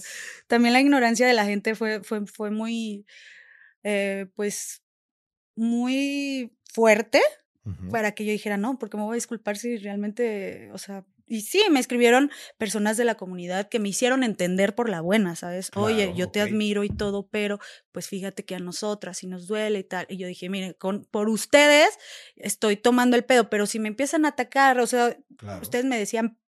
[0.46, 3.06] también la ignorancia de la gente fue, fue, fue muy,
[3.82, 4.84] eh, pues,
[5.56, 7.20] muy fuerte
[7.90, 11.40] para que yo dijera, no, porque me voy a disculpar si realmente, o sea, y
[11.40, 15.70] sí, me escribieron personas de la comunidad que me hicieron entender por la buena, ¿sabes?
[15.74, 17.58] Oye, yo te admiro y todo, pero
[17.90, 20.04] pues fíjate que a nosotras sí nos duele y tal.
[20.10, 21.98] Y yo dije, mire, con, por ustedes
[22.36, 25.16] estoy tomando el pedo, pero si me empiezan a atacar, o sea,
[25.62, 26.38] ustedes me decían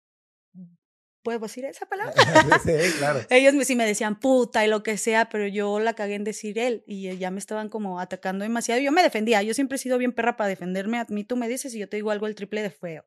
[1.24, 2.12] ¿Puedo decir esa palabra?
[2.64, 3.20] sí, claro.
[3.30, 6.58] Ellos sí me decían puta y lo que sea, pero yo la cagué en decir
[6.58, 8.78] él y ya me estaban como atacando demasiado.
[8.82, 10.98] Yo me defendía, yo siempre he sido bien perra para defenderme.
[10.98, 13.06] A mí tú me dices y yo te digo algo el triple de feo.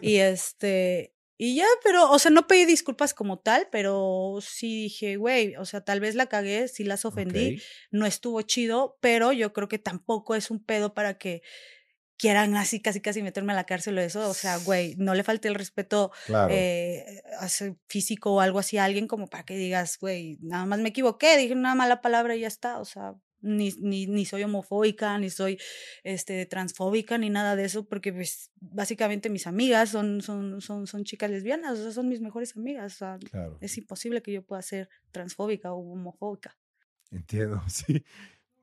[0.00, 5.16] y este, y ya, pero, o sea, no pedí disculpas como tal, pero sí dije,
[5.16, 9.52] güey, o sea, tal vez la cagué, sí las ofendí, no estuvo chido, pero yo
[9.52, 11.42] creo que tampoco es un pedo para que
[12.18, 15.22] quieran así casi casi meterme a la cárcel o eso, o sea, güey, no le
[15.22, 16.12] falte el respeto
[16.50, 17.22] eh,
[17.88, 21.36] físico o algo así a alguien como para que digas, güey, nada más me equivoqué,
[21.36, 25.30] dije una mala palabra y ya está, o sea, ni, ni, ni soy homofóbica, ni
[25.30, 25.58] soy
[26.04, 31.04] este, transfóbica, ni nada de eso, porque pues básicamente mis amigas son, son, son, son
[31.04, 33.18] chicas lesbianas, o sea, son mis mejores amigas, o sea,
[33.60, 36.56] es imposible que yo pueda ser transfóbica o homofóbica.
[37.10, 38.04] Entiendo, sí.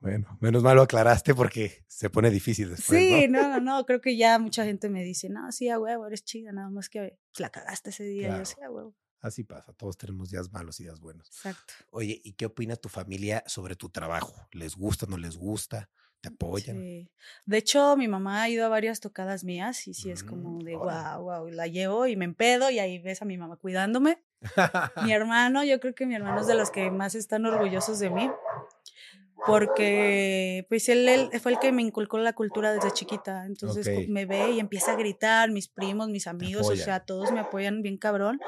[0.04, 3.00] Bueno, menos mal lo aclaraste porque se pone difícil después.
[3.00, 6.06] Sí, no, no, no, creo que ya mucha gente me dice, no, sí, a huevo,
[6.06, 8.36] eres chida, nada más que la cagaste ese día.
[8.36, 8.94] Yo sí, a huevo.
[9.20, 11.28] Así pasa, todos tenemos días malos y días buenos.
[11.28, 11.72] Exacto.
[11.88, 14.34] Oye, ¿y qué opina tu familia sobre tu trabajo?
[14.52, 15.88] ¿Les gusta, no les gusta?
[16.20, 16.78] te apoyan.
[16.78, 17.10] Sí.
[17.44, 20.64] De hecho, mi mamá ha ido a varias tocadas mías y sí es como Mm,
[20.64, 21.16] de órale.
[21.18, 24.22] wow, wow, la llevo y me empedo y ahí ves a mi mamá cuidándome.
[24.40, 24.40] Mi
[25.12, 28.30] hermano, yo creo que mi hermano es de los que más están orgullosos de mí,
[29.46, 34.26] porque pues él, él fue el que me inculcó la cultura desde chiquita, entonces me
[34.26, 37.96] ve y empieza a gritar, mis primos, mis amigos, o sea, todos me apoyan bien
[37.98, 38.40] cabrón.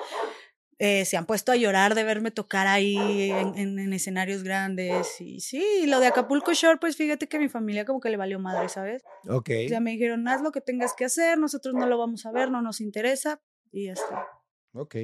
[0.79, 5.21] Eh, se han puesto a llorar de verme tocar ahí en, en- en escenarios grandes
[5.23, 8.39] y sí, lo de Acapulco Shore, pues fíjate que mi familia como que le valió
[8.39, 9.03] madre, ¿sabes?
[9.27, 9.51] ok.
[9.65, 12.31] O sea, me dijeron, haz lo que tengas que hacer, nosotros no lo vamos a
[12.33, 13.41] ver, no nos interesa
[13.73, 14.27] y ya está.
[14.75, 14.97] Ok.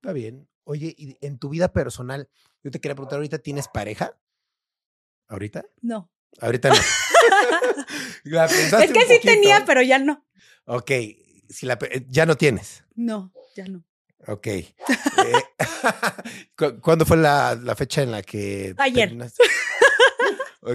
[0.00, 0.48] Está bien.
[0.62, 2.28] Oye, y en tu vida personal,
[2.62, 4.16] yo te quería preguntar, ¿ahorita tienes pareja?
[5.28, 5.64] ¿Ahorita?
[5.82, 6.10] No.
[6.40, 6.74] Ahorita no.
[8.24, 9.32] La pensaste Es que un sí poquito.
[9.32, 10.26] tenía, pero ya no.
[10.66, 10.90] Ok.
[11.48, 12.84] Si la, ya no tienes.
[12.94, 13.84] No, ya no.
[14.26, 14.46] Ok.
[14.48, 14.72] Eh,
[16.56, 18.74] ¿cu- ¿Cuándo fue la, la fecha en la que...
[18.78, 19.08] Ayer.
[19.08, 19.42] terminaste?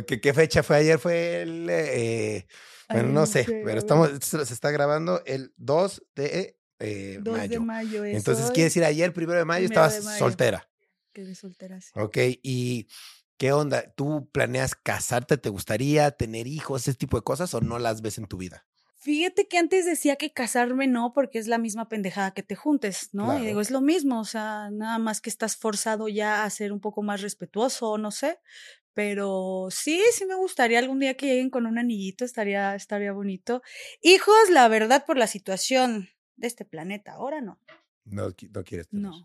[0.21, 0.99] ¿Qué fecha fue ayer?
[0.99, 1.67] Fue el...
[1.69, 2.47] eh,
[2.89, 7.37] bueno, Ay, no sé, sé, pero estamos, se está grabando el 2 de eh, 2
[7.37, 7.49] mayo.
[7.51, 10.19] de mayo es Entonces, hoy, quiere decir, ayer, primero de mayo, Primero de estabas mayo.
[10.19, 10.69] soltera.
[11.13, 11.89] Quedé soltera, sí.
[11.95, 12.87] Ok, ¿y
[13.41, 13.91] qué onda?
[13.95, 15.35] ¿Tú planeas casarte?
[15.35, 18.67] ¿Te gustaría tener hijos, ese tipo de cosas o no las ves en tu vida?
[18.97, 23.09] Fíjate que antes decía que casarme no, porque es la misma pendejada que te juntes,
[23.13, 23.25] ¿no?
[23.25, 23.43] Claro.
[23.43, 26.71] Y digo, es lo mismo, o sea, nada más que estás forzado ya a ser
[26.71, 28.37] un poco más respetuoso, no sé.
[28.93, 33.63] Pero sí, sí me gustaría algún día que lleguen con un anillito, estaría, estaría bonito.
[34.03, 37.59] Hijos, la verdad, por la situación de este planeta, ahora no.
[38.05, 39.01] No, no quieres tener.
[39.01, 39.23] No.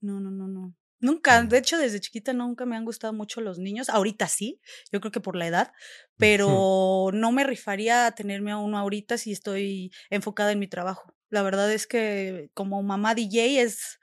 [0.00, 0.76] No, no, no, no.
[0.98, 3.88] Nunca, de hecho, desde chiquita nunca me han gustado mucho los niños.
[3.88, 4.60] Ahorita sí,
[4.92, 5.72] yo creo que por la edad,
[6.16, 11.14] pero no me rifaría a tenerme a uno ahorita si estoy enfocada en mi trabajo.
[11.28, 13.98] La verdad es que como mamá DJ es,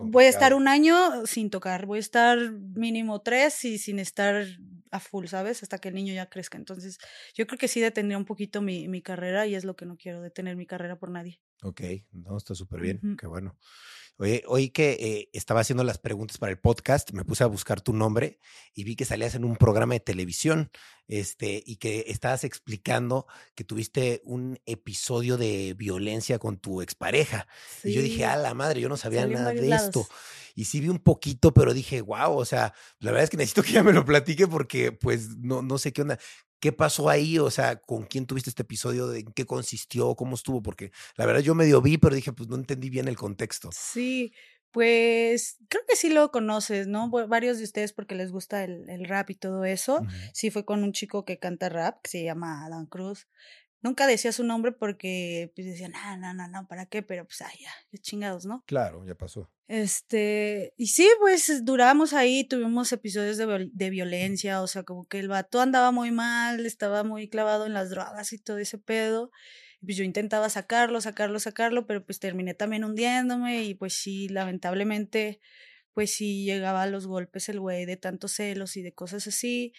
[0.00, 4.44] voy a estar un año sin tocar, voy a estar mínimo tres y sin estar
[4.90, 5.62] a full, ¿sabes?
[5.62, 6.58] Hasta que el niño ya crezca.
[6.58, 6.98] Entonces,
[7.34, 9.96] yo creo que sí detendría un poquito mi, mi carrera y es lo que no
[9.96, 11.40] quiero, detener mi carrera por nadie.
[11.62, 13.16] Ok, no, está súper bien, Ujú.
[13.16, 13.58] qué bueno.
[14.20, 17.80] Oye, hoy que eh, estaba haciendo las preguntas para el podcast, me puse a buscar
[17.80, 18.40] tu nombre
[18.74, 20.72] y vi que salías en un programa de televisión,
[21.06, 27.46] este, y que estabas explicando que tuviste un episodio de violencia con tu expareja.
[27.84, 30.08] Y yo dije, Sí, a la madre, yo no sabía salió nada de esto.
[30.56, 33.62] Y sí vi un poquito, pero dije, wow, o sea, la verdad es que necesito
[33.62, 36.18] que ella me lo platique porque pues no, no sé qué onda.
[36.60, 37.38] ¿Qué pasó ahí?
[37.38, 39.08] O sea, ¿con quién tuviste este episodio?
[39.08, 40.14] ¿De en qué consistió?
[40.14, 40.62] ¿Cómo estuvo?
[40.62, 43.70] Porque la verdad yo medio vi, pero dije, pues no entendí bien el contexto.
[43.72, 44.32] Sí,
[44.70, 47.10] pues creo que sí lo conoces, ¿no?
[47.10, 50.02] Varios de ustedes porque les gusta el, el rap y todo eso.
[50.32, 53.28] Sí, fue con un chico que canta rap, que se llama Adam Cruz.
[53.80, 57.02] Nunca decía su nombre porque pues decían, ah, no, no, no, ¿para qué?
[57.02, 58.64] Pero pues, ay, ya, qué chingados, ¿no?
[58.66, 59.50] Claro, ya pasó.
[59.68, 65.06] Este, y sí, pues duramos ahí, tuvimos episodios de, viol- de violencia, o sea, como
[65.06, 68.78] que el vato andaba muy mal, estaba muy clavado en las drogas y todo ese
[68.78, 69.30] pedo.
[69.80, 74.28] Y pues yo intentaba sacarlo, sacarlo, sacarlo, pero pues terminé también hundiéndome y pues sí,
[74.28, 75.38] lamentablemente,
[75.92, 79.72] pues sí llegaba a los golpes el güey de tantos celos y de cosas así.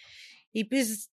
[0.52, 1.09] Y pues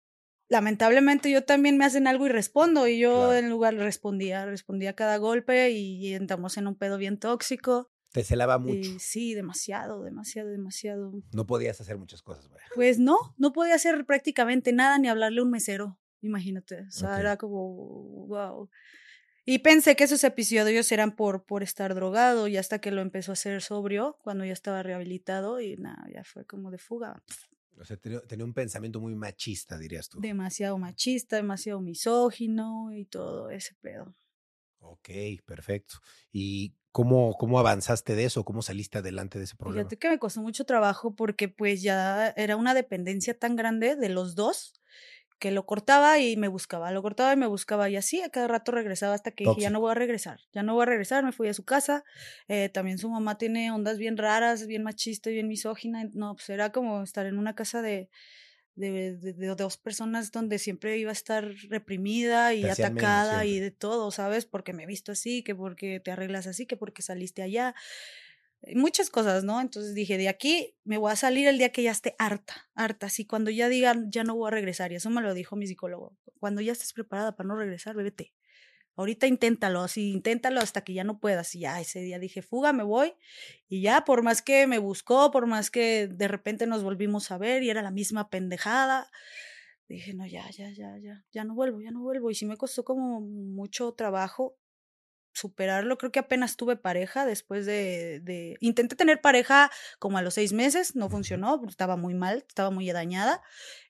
[0.53, 3.33] lamentablemente yo también me hacen algo y respondo y yo Claro.
[3.35, 7.91] en lugar respondía, respondía a cada golpe y entramos en un pedo bien tóxico.
[8.13, 8.91] Te celaba mucho.
[8.99, 11.15] Sí, demasiado, demasiado, demasiado.
[11.33, 12.65] No podías hacer muchas cosas, vaya.
[12.75, 16.83] Pues no, no podía hacer prácticamente nada ni hablarle a un mesero, imagínate.
[16.83, 18.69] O sea, era como, wow.
[19.47, 23.33] Y pensé que esos episodios eran por, por estar drogado y hasta que lo empezó
[23.33, 27.23] a hacer sobrio, cuando ya estaba rehabilitado y nada, ya fue como de fuga.
[27.79, 30.21] O sea, tenía, tenía un pensamiento muy machista, dirías tú.
[30.21, 34.15] Demasiado machista, demasiado misógino y todo ese pedo.
[34.79, 35.09] Ok,
[35.47, 35.95] perfecto.
[36.33, 38.45] ¿Y cómo, cómo avanzaste de eso?
[38.45, 39.81] ¿Cómo saliste adelante de ese problema?
[39.81, 44.09] Fíjate que me costó mucho trabajo porque pues ya era una dependencia tan grande de
[44.09, 44.75] los dos
[45.43, 48.49] que lo cortaba y me buscaba, lo cortaba y me buscaba y así a cada
[48.49, 51.25] rato regresaba hasta que dije, ya no voy a regresar, ya no voy a regresar,
[51.25, 52.05] me fui a su casa,
[52.49, 56.49] eh, también su mamá tiene ondas bien raras, bien machista y bien misógina, no, pues
[56.51, 58.09] era como estar en una casa de,
[58.75, 63.71] de, de- de dos personas donde siempre iba a estar reprimida y atacada y de
[63.71, 64.47] todo, ¿sabes?
[64.47, 67.75] Porque me he visto así, que porque te arreglas así, que porque saliste allá
[68.75, 69.61] muchas cosas, ¿no?
[69.61, 73.07] Entonces dije, de aquí me voy a salir el día que ya esté harta, harta,
[73.07, 75.67] así cuando ya digan, ya no voy a regresar, y eso me lo dijo mi
[75.67, 78.33] psicólogo, cuando ya estés preparada para no regresar, vete.
[78.95, 81.55] Ahorita inténtalo, así, inténtalo hasta que ya no puedas.
[81.55, 83.15] Y ya ese día dije, fuga, me voy.
[83.67, 87.39] Y ya, por más que me buscó, por más que de repente nos volvimos a
[87.39, 89.11] ver y era la misma pendejada,
[89.89, 92.31] dije, no, ya, ya, ya, ya, ya no vuelvo, ya no vuelvo.
[92.31, 94.59] Y sí me costó como mucho trabajo
[95.33, 95.99] superarlo.
[95.99, 100.53] Creo que apenas tuve pareja después de, de, Intenté tener pareja como a los seis
[100.53, 103.43] meses, no funcionó, estaba muy mal, estaba muy dañada.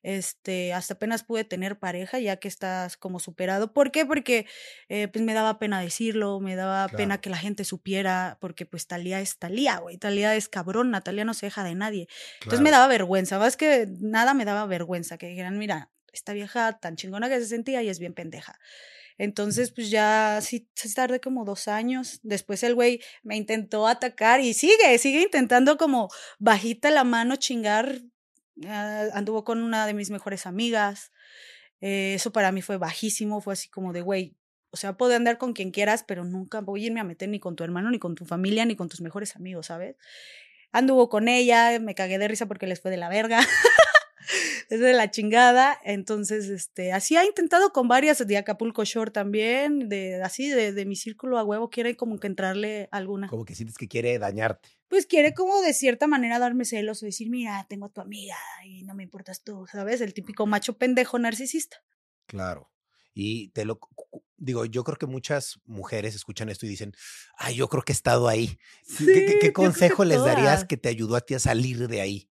[0.03, 3.73] Este, hasta apenas pude tener pareja ya que estás como superado.
[3.73, 4.05] ¿Por qué?
[4.05, 4.47] Porque
[4.89, 8.87] eh, pues me daba pena decirlo, me daba pena que la gente supiera, porque pues
[8.87, 12.09] Talía es Talía, güey, Talía es cabrona, Talía no se deja de nadie.
[12.41, 16.79] Entonces me daba vergüenza, más que nada me daba vergüenza, que dijeran, mira, esta vieja
[16.79, 18.59] tan chingona que se sentía y es bien pendeja.
[19.23, 22.19] Entonces, pues ya sí, tardé como dos años.
[22.25, 26.09] Después el güey me intentó atacar y sigue, sigue intentando como
[26.41, 28.01] bajita la mano chingar.
[28.67, 31.13] Ah, anduvo con una de mis mejores amigas.
[31.81, 34.35] Eh, eso para mí fue bajísimo, fue así como de, güey,
[34.73, 37.39] o sea, puedo andar con quien quieras, pero nunca voy a irme a meter ni
[37.39, 39.95] con tu hermano, ni con tu familia, ni con tus mejores amigos, ¿sabes?
[40.73, 43.39] Anduvo con ella, me cagué de risa porque les fue de la verga.
[44.73, 45.79] es de la chingada.
[45.85, 50.87] Entonces, este, así ha intentado con varias de Acapulco Shore también, de así de, de
[50.87, 53.29] mi círculo a huevo, quiere como que entrarle alguna.
[53.29, 54.71] Como que sientes que quiere dañarte.
[54.89, 58.37] Pues quiere como de cierta manera darme celos o decir, mira, tengo a tu amiga
[58.65, 60.01] y no me importas tú, ¿sabes?
[60.01, 61.77] El típico macho pendejo narcisista.
[62.27, 62.71] Claro.
[63.15, 63.79] Y te lo
[64.39, 66.95] digo, yo creo que muchas mujeres escuchan esto y dicen,
[67.37, 68.59] ay, yo creo que he estado ahí.
[68.97, 72.32] ¿Qué, consejo les darías que te ayudó a ti a salir de ahí?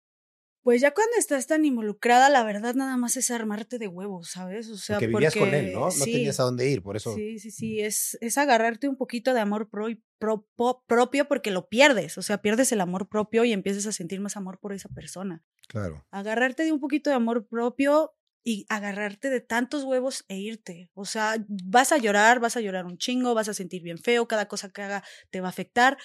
[0.63, 4.69] Pues ya cuando estás tan involucrada, la verdad nada más es armarte de huevos, ¿sabes?
[4.69, 5.89] O sea, porque vivías con él, ¿no?
[5.89, 7.13] No tenías a dónde ir, por eso.
[7.13, 10.47] Sí, sí, sí, es, es agarrarte un poquito de amor pro,
[10.87, 14.37] propio porque lo pierdes, o sea, pierdes el amor propio y empiezas a sentir más
[14.37, 15.43] amor por esa persona.
[15.67, 16.05] Claro.
[16.11, 18.13] Agarrarte de un poquito de amor propio
[18.45, 20.89] y agarrarte de tantos huevos e irte.
[20.93, 24.27] O sea, vas a llorar, vas a llorar un chingo, vas a sentir bien feo,
[24.27, 25.97] cada cosa que haga te va a afectar,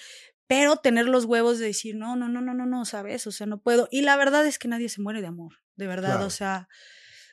[0.49, 3.27] pero tener los huevos de decir, no, no, no, no, no, no, ¿sabes?
[3.27, 3.87] O sea, no puedo.
[3.91, 6.67] Y la verdad es que nadie se muere de amor, de verdad, o sea,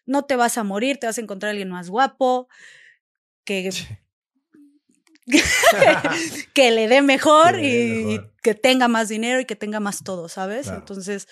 [0.05, 2.47] no te vas a morir, te vas a encontrar a alguien más guapo,
[3.45, 3.71] que...
[6.55, 10.69] que le dé mejor, y, que tenga más dinero y que tenga más todo, ¿sabes?
[10.69, 11.27] Entonces,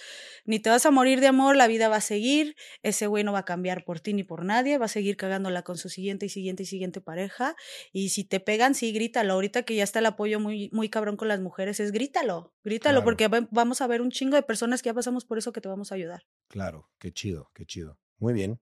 [0.45, 3.33] ni te vas a morir de amor, la vida va a seguir, ese güey no
[3.33, 6.27] va a cambiar por ti ni por nadie, va a seguir cagándola con su siguiente
[6.27, 7.55] y siguiente y siguiente pareja.
[7.93, 9.35] Y si te pegan, sí, grítalo.
[9.35, 13.05] Ahorita que ya está el apoyo muy, muy cabrón con las mujeres, es grítalo, grítalo,
[13.05, 15.69] porque vamos a ver un chingo de personas que ya pasamos por eso que te
[15.69, 16.27] vamos a ayudar.
[16.49, 18.01] Claro, qué chido, qué chido.
[18.19, 18.61] Muy bien.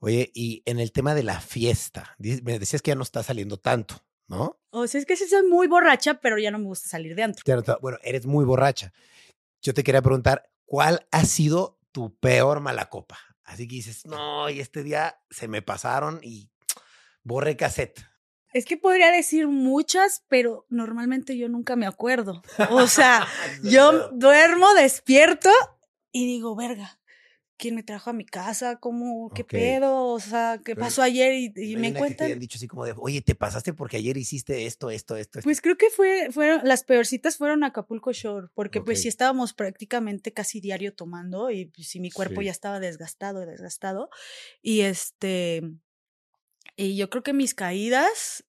[0.00, 3.58] Oye, y en el tema de la fiesta, me decías que ya no está saliendo
[3.58, 4.58] tanto, ¿no?
[4.70, 7.22] O sea, es que sí soy muy borracha, pero ya no me gusta salir de
[7.22, 7.42] antro.
[7.80, 8.92] Bueno, eres muy borracha.
[9.62, 13.18] Yo te quería preguntar, ¿cuál ha sido tu peor mala copa?
[13.44, 16.50] Así que dices, no, y este día se me pasaron y
[17.22, 18.04] borré cassette.
[18.52, 22.42] Es que podría decir muchas, pero normalmente yo nunca me acuerdo.
[22.70, 23.26] O sea,
[23.62, 25.50] yo duermo despierto
[26.10, 26.98] y digo, verga,
[27.56, 31.76] quién me trajo a mi casa, cómo, qué pedo, o sea, qué pasó ayer y,
[31.76, 32.28] me encuentran.
[32.28, 35.40] Que te dicho así como de, oye, te pasaste porque ayer hiciste esto, esto, esto.
[35.42, 39.52] Pues creo que fue, fueron, las peorcitas fueron a Acapulco Shore, porque pues sí estábamos
[39.52, 44.10] prácticamente casi diario tomando y pues sí mi cuerpo ya estaba desgastado, desgastado.
[44.62, 45.62] Y este,
[46.76, 48.44] y yo creo que mis caídas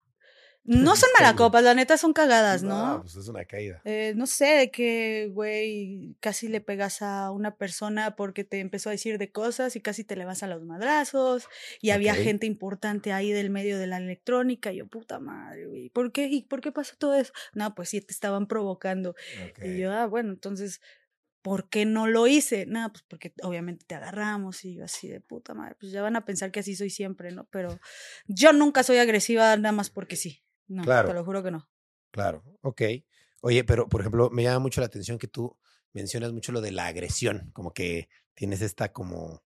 [0.66, 2.96] no son malacopas, la neta son cagadas, ¿no?
[2.96, 3.82] No, pues es una caída.
[3.86, 8.90] Eh, no sé, de que, güey, casi le pegas a una persona porque te empezó
[8.90, 11.48] a decir de cosas y casi te le vas a los madrazos.
[11.82, 14.74] Y había gente importante ahí del medio de la electrónica.
[14.74, 16.26] Y yo, puta madre, güey, ¿por qué?
[16.28, 17.32] ¿Y por qué pasó todo eso?
[17.54, 19.16] No, pues sí, te estaban provocando.
[19.64, 20.82] Y yo, ah, bueno, entonces,
[21.44, 22.66] ¿por qué no lo hice?
[22.66, 25.76] Nada, pues porque obviamente te agarramos y yo así de puta madre.
[25.80, 27.48] Pues ya van a pensar que así soy siempre, ¿no?
[27.52, 27.80] Pero
[28.26, 30.45] yo nunca soy agresiva nada más porque sí.
[30.68, 31.10] No, claro.
[31.10, 31.70] te lo juro que no.
[32.12, 32.82] Claro, ok.
[33.42, 35.58] Oye, pero por ejemplo, me llama mucho la atención que tú
[35.94, 39.44] mencionas mucho lo de la agresión, como que tienes esta como,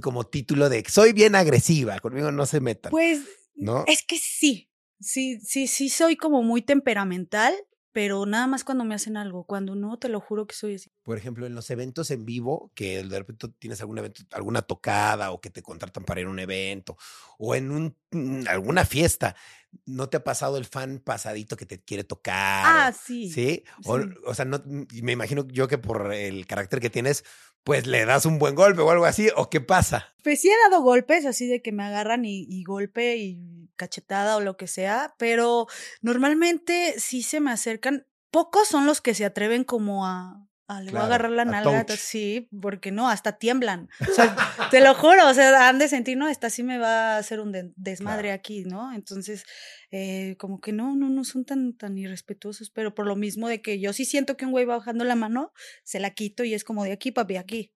[0.00, 2.90] como título de soy bien agresiva, conmigo no se metan.
[2.90, 3.20] Pues,
[3.54, 3.84] ¿no?
[3.86, 7.54] Es que sí, sí, sí, sí soy como muy temperamental,
[7.92, 10.90] pero nada más cuando me hacen algo, cuando no, te lo juro que soy así.
[11.02, 15.30] Por ejemplo, en los eventos en vivo, que de repente tienes algún evento, alguna tocada
[15.30, 16.96] o que te contratan para ir a un evento
[17.38, 19.36] o en un, mm, alguna fiesta,
[19.84, 22.64] ¿no te ha pasado el fan pasadito que te quiere tocar?
[22.66, 23.30] Ah, sí.
[23.30, 23.64] ¿Sí?
[23.84, 27.24] O, o sea, no, me imagino yo que por el carácter que tienes,
[27.64, 30.14] pues le das un buen golpe o algo así, ¿o qué pasa?
[30.22, 34.40] Pues sí he dado golpes, así de que me agarran y, golpe y cachetada o
[34.40, 35.66] lo que sea, pero
[36.00, 38.06] normalmente sí se me acercan.
[38.30, 40.48] Pocos son los que se atreven como a,
[40.80, 43.88] le voy a agarrar la nalga, sí, porque no, hasta tiemblan.
[44.12, 44.36] O sea,
[44.70, 47.40] te lo juro, o sea, han de sentir, no, esta sí me va a hacer
[47.40, 48.92] un desmadre aquí, ¿no?
[48.92, 49.44] Entonces,
[49.90, 53.62] eh, como que no, no, no son tan, tan irrespetuosos, pero por lo mismo de
[53.62, 55.52] que yo sí siento que un güey va bajando la mano,
[55.84, 57.72] se la quito y es como de aquí, papi, aquí.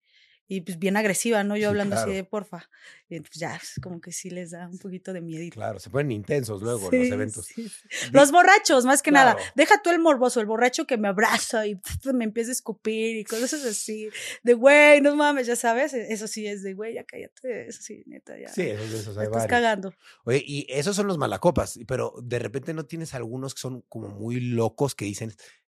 [0.49, 1.57] Y pues bien agresiva, ¿no?
[1.57, 2.69] Yo hablando así de porfa.
[3.09, 5.49] Y pues ya, pues, como que sí les da un poquito de miedo.
[5.53, 7.49] Claro, se ponen intensos luego los eventos.
[8.13, 9.37] Los borrachos, más que nada.
[9.55, 11.81] Deja tú el morboso, el borracho que me abraza y
[12.15, 14.09] me empieza a escupir y cosas así.
[14.43, 15.95] De güey, no mames, ya sabes.
[15.95, 17.69] E, eso sí es de güey, ya cállate.
[17.69, 18.49] Eso sí, neta, ya.
[18.49, 19.95] Sí, eso, eso hay Estás cagando.
[20.25, 24.09] Oye, y esos son los malacopas, pero de repente no tienes algunos que son como
[24.09, 25.33] muy locos que dicen,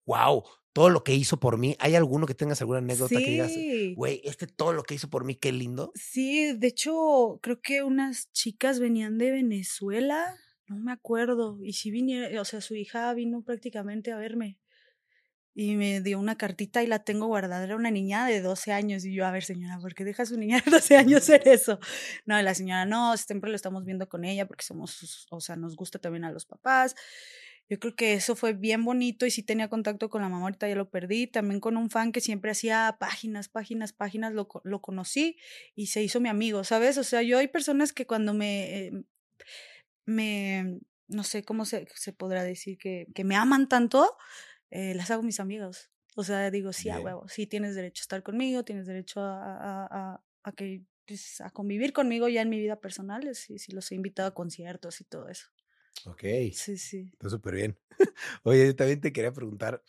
[0.06, 1.76] wow, todo lo que hizo por mí.
[1.78, 3.52] ¿Hay alguno que tengas alguna anécdota que digas,
[3.96, 5.92] güey, este todo lo que hizo por mí, qué lindo?
[5.94, 11.90] Sí, de hecho, creo que unas chicas venían de Venezuela, no me acuerdo, y si
[11.90, 14.58] vinieron, o sea, su hija vino prácticamente a verme.
[15.52, 17.64] Y me dio una cartita y la tengo guardada.
[17.64, 19.04] Era una niña de 12 años.
[19.04, 21.46] Y yo, a ver, señora, ¿por qué deja a su niña de 12 años hacer
[21.48, 21.80] eso?
[22.24, 25.74] No, la señora, no, siempre lo estamos viendo con ella porque somos, o sea, nos
[25.74, 26.94] gusta también a los papás.
[27.70, 30.68] Yo creo que eso fue bien bonito y sí tenía contacto con la mamá, ahorita
[30.68, 31.28] ya lo perdí.
[31.28, 35.36] También con un fan que siempre hacía páginas, páginas, páginas, lo, lo conocí
[35.76, 36.98] y se hizo mi amigo, ¿sabes?
[36.98, 39.04] O sea, yo hay personas que cuando me, em,
[40.04, 44.16] me no sé cómo se, se podrá decir, que, que me aman tanto,
[44.70, 45.90] eh, las hago mis amigos.
[46.16, 49.54] O sea, digo, sí, a huevo, sí tienes derecho a estar conmigo, tienes derecho a,
[49.54, 53.72] a, a, a que, pues, a convivir conmigo ya en mi vida personal, si, si
[53.72, 55.46] los he invitado a conciertos y todo eso.
[56.06, 56.22] Ok.
[56.52, 57.10] Sí, sí.
[57.12, 57.78] Está súper bien.
[58.44, 59.82] Oye, también te quería preguntar.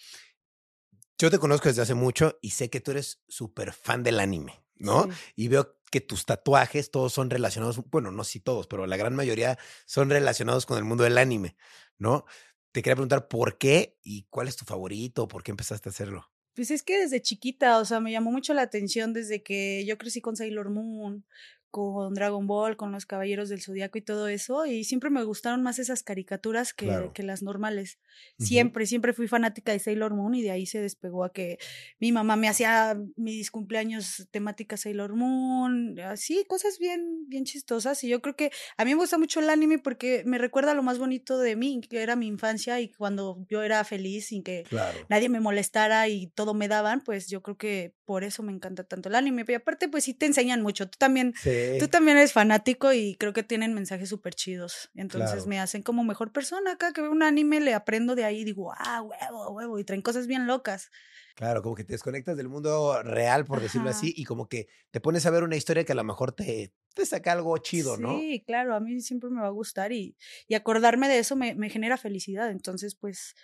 [1.17, 4.63] Yo te conozco desde hace mucho y sé que tú eres súper fan del anime,
[4.75, 5.07] ¿no?
[5.35, 9.15] Y veo que tus tatuajes todos son relacionados, bueno, no si todos, pero la gran
[9.15, 11.55] mayoría son relacionados con el mundo del anime,
[11.99, 12.25] ¿no?
[12.71, 16.31] Te quería preguntar por qué y cuál es tu favorito, por qué empezaste a hacerlo.
[16.55, 19.97] Pues es que desde chiquita, o sea, me llamó mucho la atención desde que yo
[19.97, 21.25] crecí con Sailor Moon,
[21.71, 25.63] con Dragon Ball, con los Caballeros del Zodiaco y todo eso, y siempre me gustaron
[25.63, 27.99] más esas caricaturas que, que las normales.
[28.37, 31.57] Siempre, siempre fui fanática de Sailor Moon y de ahí se despegó a que
[31.99, 38.03] mi mamá me hacía mis cumpleaños temática Sailor Moon, así, cosas bien, bien chistosas.
[38.03, 40.83] Y yo creo que a mí me gusta mucho el anime porque me recuerda lo
[40.83, 44.65] más bonito de mí, que era mi infancia y cuando yo era feliz sin que
[45.09, 48.83] nadie me molestara y todo me daban, pues yo creo que por eso me encanta
[48.83, 49.45] tanto el anime.
[49.47, 50.89] Y aparte, pues sí te enseñan mucho.
[50.89, 51.33] Tú también.
[51.77, 54.89] Tú también eres fanático y creo que tienen mensajes súper chidos.
[54.95, 56.73] Entonces me hacen como mejor persona.
[56.73, 59.79] Acá que veo un anime, le aprendo de ahí y digo, ah, huevo, huevo.
[59.79, 60.91] Y traen cosas bien locas.
[61.35, 64.99] Claro, como que te desconectas del mundo real, por decirlo así, y como que te
[64.99, 68.19] pones a ver una historia que a lo mejor te, te saca algo chido, ¿no?
[68.19, 70.15] Sí, claro, a mí siempre me va a gustar y,
[70.47, 72.51] y acordarme de eso me, me genera felicidad.
[72.51, 73.35] Entonces, pues,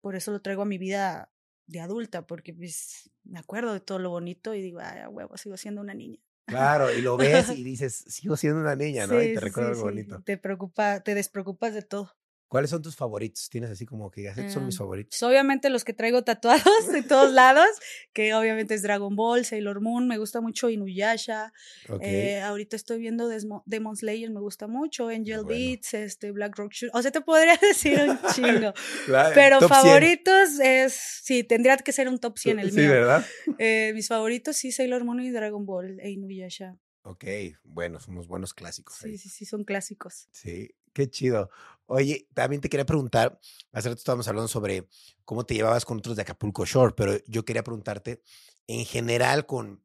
[0.00, 1.32] por eso lo traigo a mi vida
[1.66, 5.56] de adulta, porque pues me acuerdo de todo lo bonito y digo, ay, huevo, sigo
[5.56, 6.18] siendo una niña.
[6.52, 9.20] Claro, y lo ves y dices, sigo siendo una niña, ¿no?
[9.22, 10.22] y te recuerda algo bonito.
[10.22, 12.12] Te preocupa, te despreocupas de todo.
[12.52, 13.48] ¿Cuáles son tus favoritos?
[13.48, 15.16] ¿Tienes así como que estos son mis em, favoritos?
[15.18, 17.70] Pues, obviamente los que traigo tatuados de todos lados,
[18.12, 21.54] que obviamente es Dragon Ball, Sailor Moon, me gusta mucho Inuyasha.
[22.02, 23.30] Eh, ahorita estoy viendo
[23.64, 26.90] Demon Slayer, me gusta mucho, Angel Beats, este, Black Rock Shoot.
[26.94, 28.74] O sea, te podría decir un chingo.
[29.34, 30.92] Pero favoritos es,
[31.22, 32.74] sí, tendría que ser un top 100 el mío.
[32.74, 33.26] Sí, ¿verdad?
[33.56, 36.76] Eh, mis favoritos sí, Sailor Moon y Dragon Ball e Inuyasha.
[37.04, 37.24] Ok,
[37.64, 38.96] bueno, son unos buenos clásicos.
[38.96, 40.28] Sí, sí, sí, son clásicos.
[40.30, 41.50] Sí, qué chido.
[41.86, 43.38] Oye, también te quería preguntar,
[43.72, 44.88] hace rato estábamos hablando sobre
[45.24, 48.22] cómo te llevabas con otros de Acapulco Shore, pero yo quería preguntarte,
[48.66, 49.82] en general, con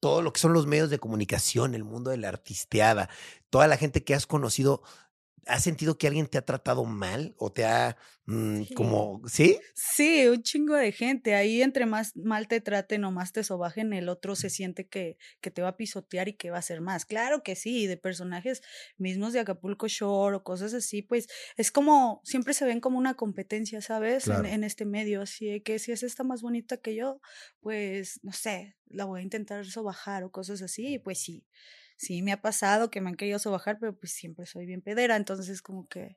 [0.00, 3.10] todo lo que son los medios de comunicación, el mundo de la artisteada,
[3.50, 4.82] toda la gente que has conocido,
[5.46, 9.58] ¿Has sentido que alguien te ha tratado mal o te ha mm, como, ¿sí?
[9.74, 11.34] Sí, un chingo de gente.
[11.34, 15.16] Ahí entre más mal te traten o más te sobajen, el otro se siente que,
[15.40, 17.06] que te va a pisotear y que va a ser más.
[17.06, 18.62] Claro que sí, de personajes
[18.98, 23.14] mismos de Acapulco Shore o cosas así, pues es como, siempre se ven como una
[23.14, 24.28] competencia, ¿sabes?
[24.28, 25.22] En, en, este medio.
[25.22, 27.20] Así que si es esta más bonita que yo,
[27.60, 31.46] pues, no sé, la voy a intentar sobajar o cosas así, pues sí
[32.00, 35.16] sí me ha pasado que me han querido sobajar, pero pues siempre soy bien pedera,
[35.16, 36.16] entonces como que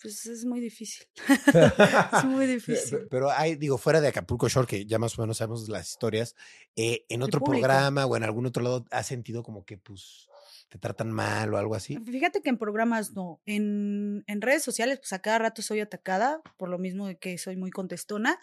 [0.00, 1.06] pues es muy difícil.
[2.16, 3.08] es muy difícil.
[3.10, 6.36] Pero hay, digo, fuera de Acapulco Shore, que ya más o menos sabemos las historias,
[6.76, 10.28] eh, en otro programa o en algún otro lado, ¿has sentido como que pues
[10.68, 11.98] te tratan mal o algo así?
[12.04, 13.40] Fíjate que en programas no.
[13.46, 17.38] En, en redes sociales, pues a cada rato soy atacada, por lo mismo de que
[17.38, 18.38] soy muy contestona,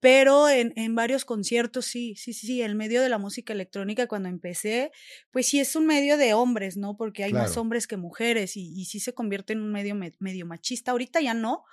[0.00, 4.06] pero en, en varios conciertos sí, sí, sí, sí, el medio de la música electrónica
[4.06, 4.92] cuando empecé,
[5.30, 6.96] pues sí es un medio de hombres, ¿no?
[6.96, 10.46] Porque hay más hombres que mujeres y, y sí se convierte en un medio medio
[10.46, 10.92] machista.
[10.92, 11.64] Ahorita ya no,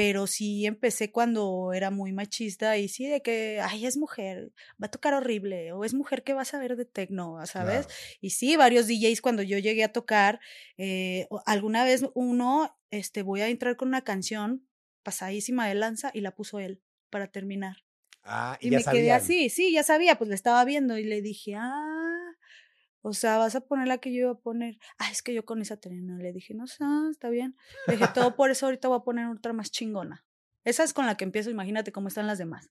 [0.00, 4.50] pero sí empecé cuando era muy machista y sí de que, ay, es mujer,
[4.82, 7.86] va a tocar horrible, o es mujer que va a saber de tecno, ¿sabes?
[8.22, 10.40] Y sí, varios DJs cuando yo llegué a tocar,
[10.78, 14.66] eh, alguna vez uno, este, voy a entrar con una canción
[15.02, 16.80] pasadísima de lanza y la puso él
[17.10, 17.84] para terminar.
[18.22, 21.20] Ah, y, y me quedé así, sí, ya sabía, pues le estaba viendo y le
[21.20, 21.99] dije, ah,
[23.02, 24.78] O sea, vas a poner la que yo iba a poner.
[24.98, 27.56] Ah, es que yo con esa tenía, no le dije, no sé, ah, está bien.
[27.86, 30.24] Le dije, todo por eso ahorita voy a poner otra más chingona.
[30.64, 32.70] Esa es con la que empiezo, imagínate cómo están las demás.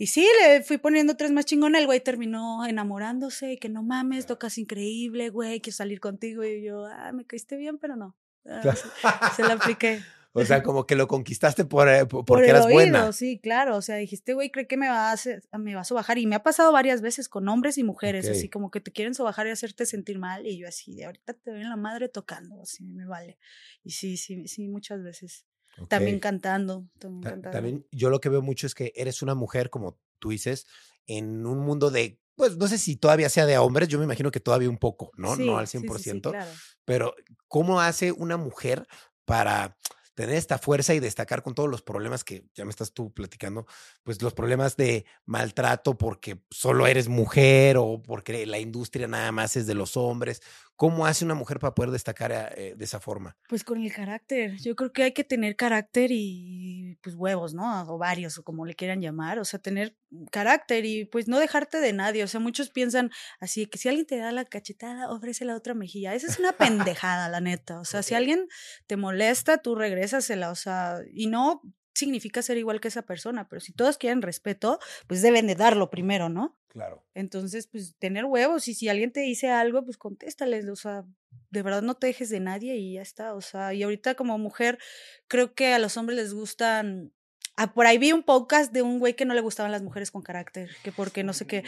[0.00, 3.82] Y sí, le fui poniendo tres más chingona, el güey terminó enamorándose y que no
[3.82, 6.44] mames, tocas increíble, güey, quiero salir contigo.
[6.44, 8.16] Y yo, ah, me caíste bien, pero no.
[8.46, 10.00] Ah, se, la apliqué.
[10.32, 13.12] O sea, como que lo conquistaste por, eh, porque eras buena.
[13.12, 13.76] Sí, claro.
[13.76, 16.18] O sea, dijiste, güey, cree que me vas, a, me vas a bajar.
[16.18, 19.14] Y me ha pasado varias veces con hombres y mujeres, así como que te quieren
[19.14, 20.46] sobajar y hacerte sentir mal.
[20.46, 23.38] Y yo así, de ahorita te doy en la madre tocando, así me vale.
[23.82, 25.46] Y sí, sí, sí, muchas veces.
[25.88, 26.88] También cantando.
[26.98, 30.66] También, yo lo que veo mucho es que eres una mujer, como tú dices,
[31.06, 34.30] en un mundo de, pues no sé si todavía sea de hombres, yo me imagino
[34.30, 35.36] que todavía un poco, ¿no?
[35.36, 36.36] no al 100%.
[36.84, 37.14] Pero
[37.46, 38.86] ¿cómo hace una mujer
[39.24, 39.76] para
[40.18, 43.68] tener esta fuerza y destacar con todos los problemas que ya me estás tú platicando,
[44.02, 49.54] pues los problemas de maltrato porque solo eres mujer o porque la industria nada más
[49.54, 50.42] es de los hombres.
[50.78, 53.36] ¿Cómo hace una mujer para poder destacar eh, de esa forma?
[53.48, 54.56] Pues con el carácter.
[54.58, 57.82] Yo creo que hay que tener carácter y pues huevos, ¿no?
[57.92, 59.40] O varios, o como le quieran llamar.
[59.40, 59.96] O sea, tener
[60.30, 62.22] carácter y pues no dejarte de nadie.
[62.22, 63.10] O sea, muchos piensan
[63.40, 66.14] así que si alguien te da la cachetada, ofrece la otra mejilla.
[66.14, 66.52] Esa es una
[66.96, 67.80] pendejada, la neta.
[67.80, 68.46] O sea, si alguien
[68.86, 70.52] te molesta, tú regrésasela.
[70.52, 71.60] O sea, y no
[71.92, 75.90] significa ser igual que esa persona, pero si todos quieren respeto, pues deben de darlo
[75.90, 76.57] primero, ¿no?
[76.70, 77.02] Claro.
[77.14, 81.04] Entonces, pues tener huevos y si alguien te dice algo, pues contéstales, o sea,
[81.50, 84.38] de verdad no te dejes de nadie y ya está, o sea, y ahorita como
[84.38, 84.78] mujer
[85.26, 87.12] creo que a los hombres les gustan
[87.60, 90.12] Ah, por ahí vi un podcast de un güey que no le gustaban las mujeres
[90.12, 91.64] con carácter, que porque no sé qué,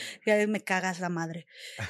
[0.46, 1.48] me cagas la madre.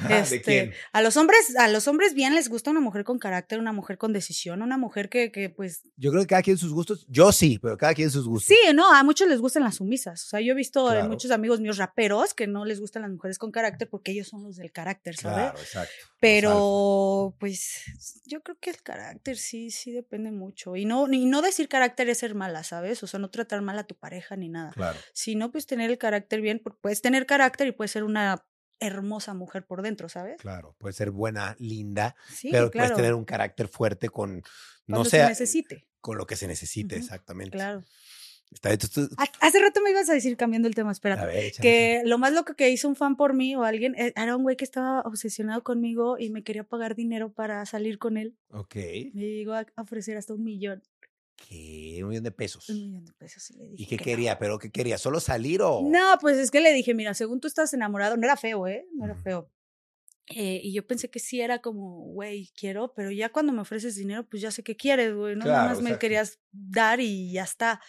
[0.09, 3.75] Este, A los hombres, a los hombres bien les gusta una mujer con carácter, una
[3.75, 5.83] mujer con decisión, una mujer que, que pues.
[5.99, 8.57] Yo creo que cada quien sus gustos, yo sí, pero cada quien sus gustos.
[8.57, 10.25] Sí, no, a muchos les gustan las sumisas.
[10.25, 13.11] O sea, yo he visto a muchos amigos míos raperos que no les gustan las
[13.11, 15.37] mujeres con carácter porque ellos son los del carácter, ¿sabes?
[15.37, 15.93] Claro, exacto.
[16.21, 17.85] Pero, pues,
[18.27, 20.77] yo creo que el carácter sí, sí depende mucho.
[20.77, 23.03] Y no, y no decir carácter es ser mala, ¿sabes?
[23.03, 24.71] O sea, no tratar mal a tu pareja ni nada.
[24.71, 24.99] Claro.
[25.13, 28.47] Sino pues tener el carácter bien, puedes tener carácter y puedes ser una
[28.79, 30.41] hermosa mujer por dentro, ¿sabes?
[30.41, 32.15] Claro, puede ser buena, linda,
[32.51, 34.43] pero puedes tener un carácter fuerte con,
[34.87, 35.87] no sé, se necesite.
[36.01, 37.59] Con lo que se necesite, exactamente.
[37.59, 37.85] Claro.
[38.51, 38.71] Está,
[39.41, 42.69] Hace rato me ibas a decir, cambiando el tema, espérate, que lo más loco que
[42.71, 46.19] hizo un fan por mí o alguien, eh, era un güey que estaba obsesionado conmigo
[46.19, 48.37] y me quería pagar dinero para salir con él.
[48.49, 48.75] Ok.
[49.13, 50.83] Me llegó a ofrecer hasta un millón.
[51.49, 52.01] ¿Qué?
[52.03, 52.69] Un millón de pesos.
[52.69, 53.83] Un millón de pesos, y le dije.
[53.83, 54.39] ¿Y qué quería?
[54.39, 54.99] ¿Pero qué quería?
[54.99, 55.83] ¿Solo salir o...?
[55.83, 58.87] No, pues es que le dije, mira, según tú estás enamorado, no era feo, ¿eh?
[58.95, 59.51] No era feo.
[60.29, 63.97] Eh, y yo pensé que sí era como, güey, quiero, pero ya cuando me ofreces
[63.97, 65.45] dinero, pues ya sé qué quieres, güey, ¿no?
[65.45, 67.81] Nada más me querías dar y ya está.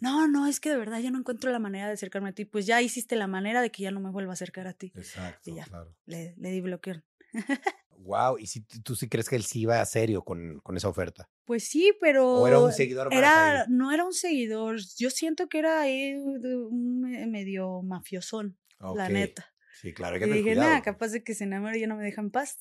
[0.00, 2.44] No, no, es que de verdad ya no encuentro la manera de acercarme a ti.
[2.44, 4.92] Pues ya hiciste la manera de que ya no me vuelva a acercar a ti.
[4.96, 5.94] Exacto, ya, claro.
[6.06, 7.02] Le, le di bloqueo.
[7.98, 10.88] Wow, ¿y si tú sí crees que él sí iba a serio con, con esa
[10.88, 11.30] oferta?
[11.44, 12.26] Pues sí, pero.
[12.34, 14.78] ¿O era un seguidor más era, No era un seguidor.
[14.96, 18.58] Yo siento que era ahí un medio mafiosón,
[18.94, 19.52] la neta.
[19.80, 21.96] Sí, claro, hay que y dije, nada, capaz de que se enamore y ya no
[21.96, 22.56] me deja en paz.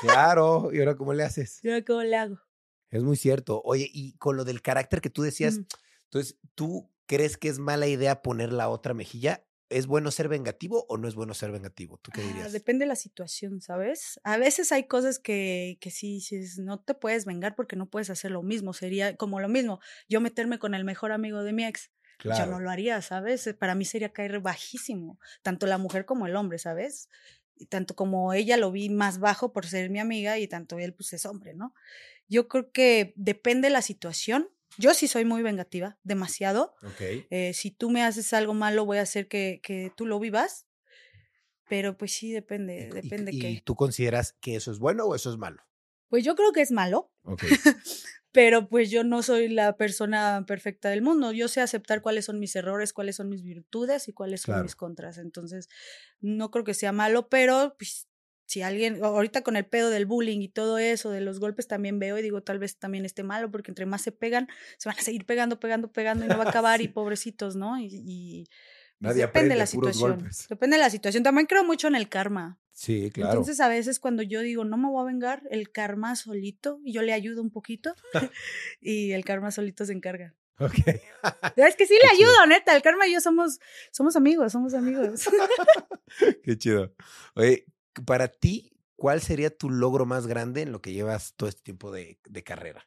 [0.00, 1.58] Claro, ¿y ahora cómo le haces?
[1.64, 2.38] ¿Y ahora cómo le hago?
[2.90, 3.60] Es muy cierto.
[3.64, 5.60] Oye, y con lo del carácter que tú decías,
[6.04, 9.44] entonces, ¿tú crees que es mala idea poner la otra mejilla?
[9.72, 11.98] ¿Es bueno ser vengativo o no es bueno ser vengativo?
[11.98, 12.52] ¿Tú qué ah, dirías?
[12.52, 14.20] depende de la situación, ¿sabes?
[14.24, 18.10] A veces hay cosas que, que sí, sí, no te puedes vengar porque no puedes
[18.10, 18.72] hacer lo mismo.
[18.72, 21.90] Sería como lo mismo, yo meterme con el mejor amigo de mi ex.
[22.24, 23.52] Yo no lo haría, ¿sabes?
[23.58, 27.08] Para mí sería caer bajísimo, tanto la mujer como el hombre, ¿sabes?
[27.56, 30.94] Y tanto como ella lo vi más bajo por ser mi amiga y tanto él
[30.94, 31.74] pues es hombre, ¿no?
[32.28, 34.48] Yo creo que depende de la situación
[34.78, 36.74] yo sí soy muy vengativa, demasiado.
[36.98, 40.66] Eh, si tú me haces algo malo, voy a hacer que, que tú lo vivas.
[41.68, 43.50] Pero pues sí, depende, depende ¿Y, qué.
[43.50, 45.62] ¿Y tú consideras que eso es bueno o eso es malo?
[46.08, 47.10] Pues yo creo que es malo.
[48.32, 51.32] pero pues yo no soy la persona perfecta del mundo.
[51.32, 54.74] Yo sé aceptar cuáles son mis errores, cuáles son mis virtudes y cuáles son mis
[54.74, 55.18] contras.
[55.18, 55.68] Entonces,
[56.20, 58.08] no creo que sea malo, pero pues
[58.52, 61.98] si alguien, ahorita con el pedo del bullying y todo eso, de los golpes también
[61.98, 64.46] veo y digo, tal vez también esté malo, porque entre más se pegan,
[64.76, 67.80] se van a seguir pegando, pegando, pegando y no va a acabar y pobrecitos, ¿no?
[67.80, 68.46] Y,
[69.00, 70.28] pues, depende de la situación.
[70.50, 71.22] Depende de la situación.
[71.22, 72.60] También creo mucho en el karma.
[72.72, 73.30] Sí, claro.
[73.30, 76.92] Entonces a veces cuando yo digo, no me voy a vengar, el karma solito, y
[76.92, 77.94] yo le ayudo un poquito,
[78.82, 80.34] y el karma solito se encarga.
[80.58, 80.74] Ok.
[81.56, 82.76] es que sí le ayudo, neta.
[82.76, 83.60] El karma y yo somos,
[83.92, 85.24] somos amigos, somos amigos.
[86.44, 86.94] Qué chido.
[87.34, 87.64] Oye,
[88.06, 91.90] para ti, ¿cuál sería tu logro más grande en lo que llevas todo este tiempo
[91.90, 92.86] de, carrera?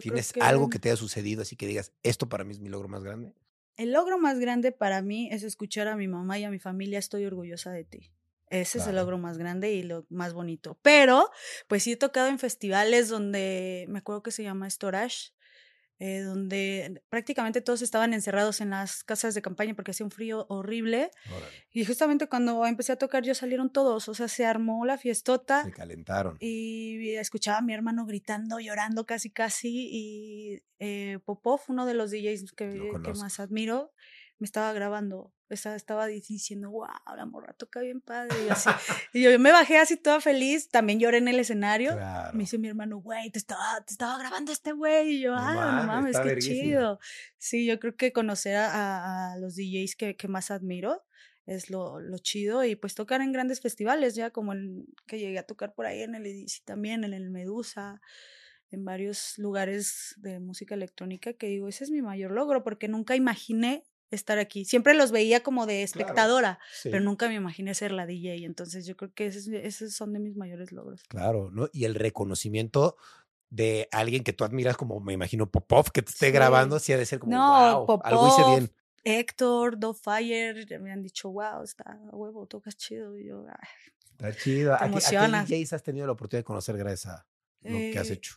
[0.00, 2.88] ¿Tienes algo que te haya sucedido así que digas, esto para mí es mi logro
[2.88, 3.34] más grande?
[3.76, 6.98] El logro más grande para mí es escuchar a mi mamá y a mi familia,
[6.98, 8.10] estoy orgullosa de ti.
[8.48, 10.78] Ese es el logro más grande y lo más bonito.
[10.82, 11.30] Pero,
[11.66, 15.32] pues sí he tocado en festivales donde me acuerdo que se llama Storage,
[15.98, 20.44] eh, donde prácticamente todos estaban encerrados en las casas de campaña porque hacía un frío
[20.50, 21.10] horrible.
[21.72, 25.64] Y justamente cuando empecé a tocar, yo salieron todos, o sea, se armó la fiestota.
[25.64, 26.36] Se calentaron.
[26.38, 29.88] Y escuchaba a mi hermano gritando, llorando casi, casi.
[29.90, 33.92] Y eh, Popov, uno de los DJs que, que más admiro,
[34.38, 38.34] me estaba grabando estaba diciendo, wow, la morra toca bien padre.
[38.46, 38.68] Y, así.
[39.12, 41.96] y yo me bajé así toda feliz, también lloré en el escenario.
[42.32, 45.16] Me dice mi hermano, güey, te estaba, te estaba grabando este güey.
[45.16, 46.98] Y yo, ah, no mames, qué chido.
[47.38, 51.04] Sí, yo creo que conocer a, a los DJs que, que, más admiro
[51.46, 52.64] es lo, lo, chido.
[52.64, 56.02] Y pues tocar en grandes festivales, ya como el que llegué a tocar por ahí
[56.02, 58.00] en el EDC también, en el Medusa
[58.72, 63.14] en varios lugares de música electrónica que digo, ese es mi mayor logro porque nunca
[63.14, 64.64] imaginé estar aquí.
[64.64, 68.44] Siempre los veía como de espectadora, pero nunca me imaginé ser la DJ.
[68.44, 71.02] Entonces yo creo que esos, son de mis mayores logros.
[71.04, 71.68] Claro, ¿no?
[71.72, 72.96] Y el reconocimiento
[73.50, 76.98] de alguien que tú admiras, como me imagino Popov, que te esté grabando, sí ha
[76.98, 78.72] de ser como, no, wow, algo hice bien.
[79.04, 83.16] Héctor, Fire, me han dicho, wow, está huevo, tocas chido.
[83.16, 83.46] Y yo,
[84.10, 84.74] está chido.
[84.74, 87.26] ¿A, qué, DJs has tenido la oportunidad de conocer gracias a
[87.62, 88.34] lo que has eh, hecho?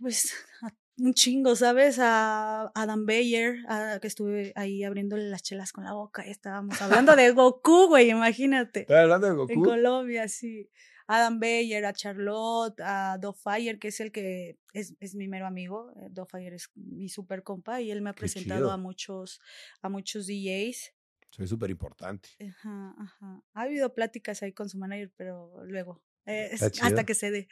[0.00, 1.98] pues a un chingo, ¿sabes?
[2.00, 3.58] A Adam Bayer,
[4.00, 8.10] que estuve ahí abriéndole las chelas con la boca y estábamos hablando de Goku, güey,
[8.10, 8.80] imagínate.
[8.80, 9.52] ¿Estás hablando de Goku?
[9.52, 10.70] En Colombia, sí.
[11.08, 15.92] Adam Bayer, a Charlotte, a Fire, que es el que es, es mi mero amigo.
[16.00, 19.40] Eh, Fire es mi super compa y él me ha presentado a muchos,
[19.82, 20.94] a muchos DJs.
[21.30, 22.30] Soy súper importante.
[22.40, 23.42] Ajá, ajá.
[23.54, 27.48] Ha habido pláticas ahí con su manager, pero luego, eh, hasta que se dé.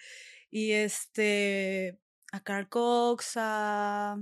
[0.50, 2.00] Y este,
[2.34, 4.14] a Carl Cox, a...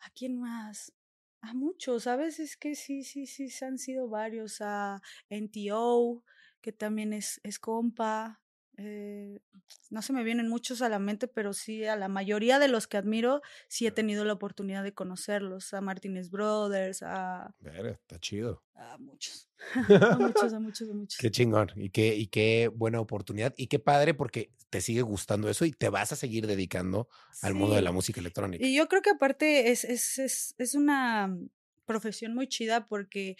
[0.00, 0.92] ¿A quién más?
[1.40, 2.38] A muchos, ¿sabes?
[2.38, 4.60] Es que sí, sí, sí, han sido varios.
[4.60, 6.22] A NTO,
[6.60, 8.40] que también es, es compa.
[8.80, 9.40] Eh,
[9.90, 12.86] no se me vienen muchos a la mente, pero sí a la mayoría de los
[12.86, 15.74] que admiro, sí he tenido la oportunidad de conocerlos.
[15.74, 17.54] A Martínez Brothers, a...
[17.58, 18.62] Ver, está chido.
[18.76, 19.48] A muchos.
[19.74, 21.18] a muchos, a muchos, a muchos.
[21.18, 21.72] Qué chingón.
[21.74, 23.52] Y qué, y qué buena oportunidad.
[23.56, 27.08] Y qué padre porque te sigue gustando eso y te vas a seguir dedicando
[27.42, 28.64] al mundo de la música electrónica.
[28.64, 31.36] Y yo creo que aparte es, es, es, es una
[31.84, 33.36] profesión muy chida porque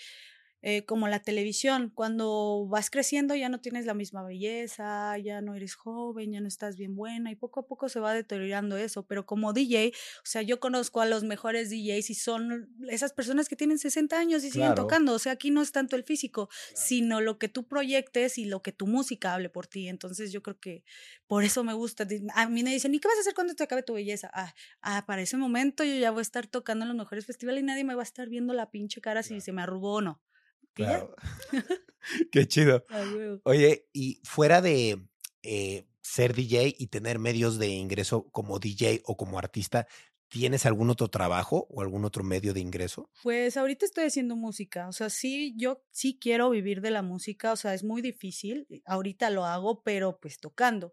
[0.61, 5.55] eh, como la televisión, cuando vas creciendo ya no tienes la misma belleza, ya no
[5.55, 9.07] eres joven, ya no estás bien buena y poco a poco se va deteriorando eso,
[9.07, 13.49] pero como DJ, o sea, yo conozco a los mejores DJs y son esas personas
[13.49, 16.49] que tienen 60 años y siguen tocando, o sea, aquí no es tanto el físico,
[16.75, 20.43] sino lo que tú proyectes y lo que tu música hable por ti, entonces yo
[20.43, 20.83] creo que
[21.29, 23.63] por eso me gusta, a mí me dicen, ¿y qué vas a hacer cuando te
[23.63, 24.29] acabe tu belleza?
[24.33, 27.63] Ah, ah para ese momento yo ya voy a estar tocando en los mejores festivales
[27.63, 30.01] y nadie me va a estar viendo la pinche cara si se me arrugó o
[30.01, 30.21] no.
[30.79, 31.15] Claro.
[32.33, 32.85] Qué chido.
[33.43, 35.03] Oye, y fuera de
[35.43, 39.89] eh, ser DJ y tener medios de ingreso como DJ o como artista,
[40.31, 43.11] ¿Tienes algún otro trabajo o algún otro medio de ingreso?
[43.23, 47.51] Pues ahorita estoy haciendo música, o sea, sí, yo sí quiero vivir de la música,
[47.53, 50.93] o sea, es muy difícil, ahorita lo hago, pero pues tocando.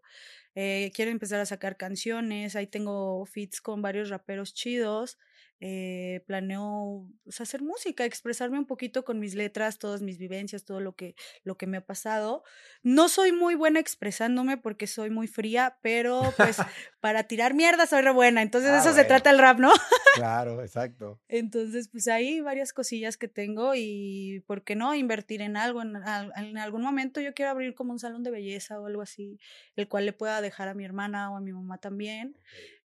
[0.54, 5.18] Eh, quiero empezar a sacar canciones, ahí tengo feats con varios raperos chidos,
[5.60, 10.80] eh, planeo pues, hacer música, expresarme un poquito con mis letras, todas mis vivencias, todo
[10.80, 12.42] lo que, lo que me ha pasado.
[12.82, 16.56] No soy muy buena expresándome porque soy muy fría, pero pues
[17.00, 19.72] para tirar mierda soy re buena, entonces ah, eso se trata el rap, ¿no?
[20.14, 21.20] claro, exacto.
[21.28, 24.94] Entonces, pues hay varias cosillas que tengo y, ¿por qué no?
[24.94, 25.82] Invertir en algo.
[25.82, 29.38] En, en algún momento yo quiero abrir como un salón de belleza o algo así,
[29.76, 32.36] el cual le pueda dejar a mi hermana o a mi mamá también.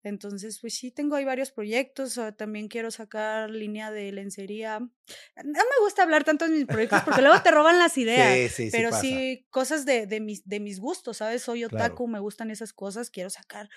[0.03, 2.18] Entonces, pues sí, tengo ahí varios proyectos.
[2.36, 4.78] también quiero sacar línea de lencería.
[4.78, 4.90] No
[5.44, 8.53] me gusta hablar tanto de mis proyectos porque luego te roban las ideas.
[8.53, 11.42] Sí, sí, pero sí, cosas de, de, mis, de mis gustos, ¿sabes?
[11.42, 13.11] Soy otaku, me gustan esas cosas.
[13.11, 13.68] Quiero sacar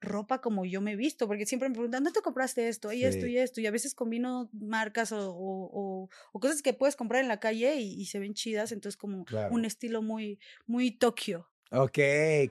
[0.00, 2.92] ropa como yo me he visto, porque siempre me preguntan, ¿dónde te compraste esto?
[2.92, 3.60] Y esto y esto.
[3.60, 7.76] Y a veces combino marcas o, o, o, cosas que puedes comprar en la calle
[7.76, 8.72] y, se ven chidas.
[8.72, 11.49] Entonces, como un estilo muy, muy Tokio.
[11.72, 11.98] Ok,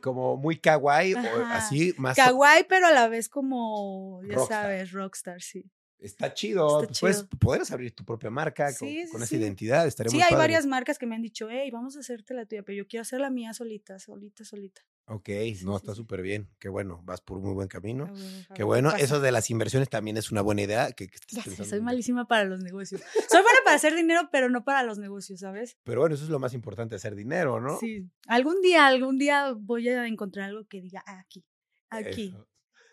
[0.02, 2.16] como muy kawaii, o así más.
[2.16, 5.70] Kawaii, pero a la vez como, ya sabes, rockstar, sí.
[6.00, 6.88] Está chido.
[7.02, 9.86] Pues podrás abrir tu propia marca con, esa identidad.
[9.86, 12.64] Estaría sí, hay varias marcas que me han dicho, hey, vamos a hacerte la tuya,
[12.64, 14.82] pero yo quiero hacer la mía solita, solita, solita.
[15.12, 15.30] Ok,
[15.64, 16.48] no, está súper bien.
[16.60, 18.12] Qué bueno, vas por un muy buen camino.
[18.54, 20.92] Qué bueno, eso de las inversiones también es una buena idea.
[20.92, 21.10] Que,
[21.66, 23.02] soy malísima para los negocios.
[23.28, 25.78] soy buena para hacer dinero, pero no para los negocios, ¿sabes?
[25.84, 27.80] Pero bueno, eso es lo más importante, hacer dinero, ¿no?
[27.80, 28.08] Sí.
[28.28, 31.44] Algún día, algún día voy a encontrar algo que diga, ah, aquí,
[31.90, 32.36] aquí,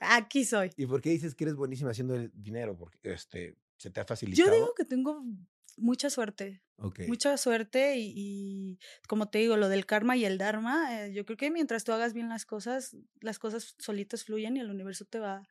[0.01, 0.71] aquí soy.
[0.79, 2.79] ¿Y por qué dices que eres buenísima haciendo el dinero?
[2.79, 4.49] Porque este, se te ha facilitado.
[4.49, 5.23] Yo digo que tengo
[5.77, 6.63] mucha suerte.
[7.07, 11.37] Mucha suerte y, como te digo, lo del karma y el dharma, eh, yo creo
[11.37, 15.19] que mientras tú hagas bien las cosas, las cosas solitas fluyen y el universo te
[15.21, 15.43] va,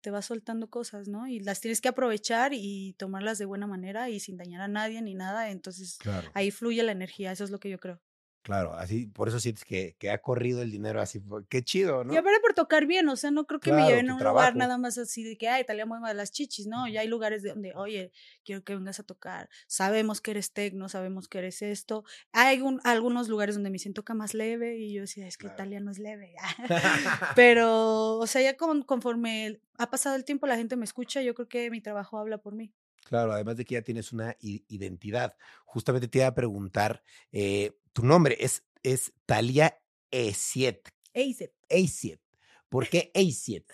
[0.00, 1.26] te va soltando cosas, ¿no?
[1.26, 5.02] Y las tienes que aprovechar y tomarlas de buena manera y sin dañar a nadie
[5.02, 6.02] ni nada, entonces
[6.32, 8.00] ahí fluye la energía, eso es lo que yo creo.
[8.42, 12.14] Claro, así, por eso sientes que, que, ha corrido el dinero así, qué chido, ¿no?
[12.14, 14.56] Y aparte por tocar bien, o sea, no creo que me lleven a un lugar
[14.56, 16.88] nada más así de que, ay, Italia mueve las chichis, ¿no?
[16.88, 18.12] Ya hay lugares de donde, oye,
[18.42, 22.04] quiero que vengas a tocar, sabemos que eres tecno, sabemos que eres esto.
[22.32, 25.78] Hay algunos lugares donde me siento que más leve y yo decía, es que Italia
[25.80, 26.34] no es leve.
[27.36, 31.48] Pero, o sea, ya conforme ha pasado el tiempo, la gente me escucha, yo creo
[31.48, 32.72] que mi trabajo habla por mí.
[33.10, 35.36] Claro, además de que ya tienes una identidad.
[35.64, 37.02] Justamente te iba a preguntar,
[37.32, 39.82] eh, tu nombre es, es Talia
[40.12, 40.88] Esiet.
[41.12, 41.52] Eiset.
[41.68, 42.20] Eiset.
[42.68, 43.66] ¿Por qué Eiset?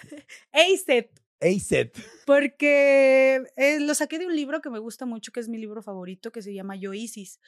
[0.53, 1.23] Eiset.
[1.39, 1.95] Eiset.
[2.25, 5.83] Porque eh, lo saqué de un libro que me gusta mucho, que es mi libro
[5.83, 7.39] favorito, que se llama Yo Isis.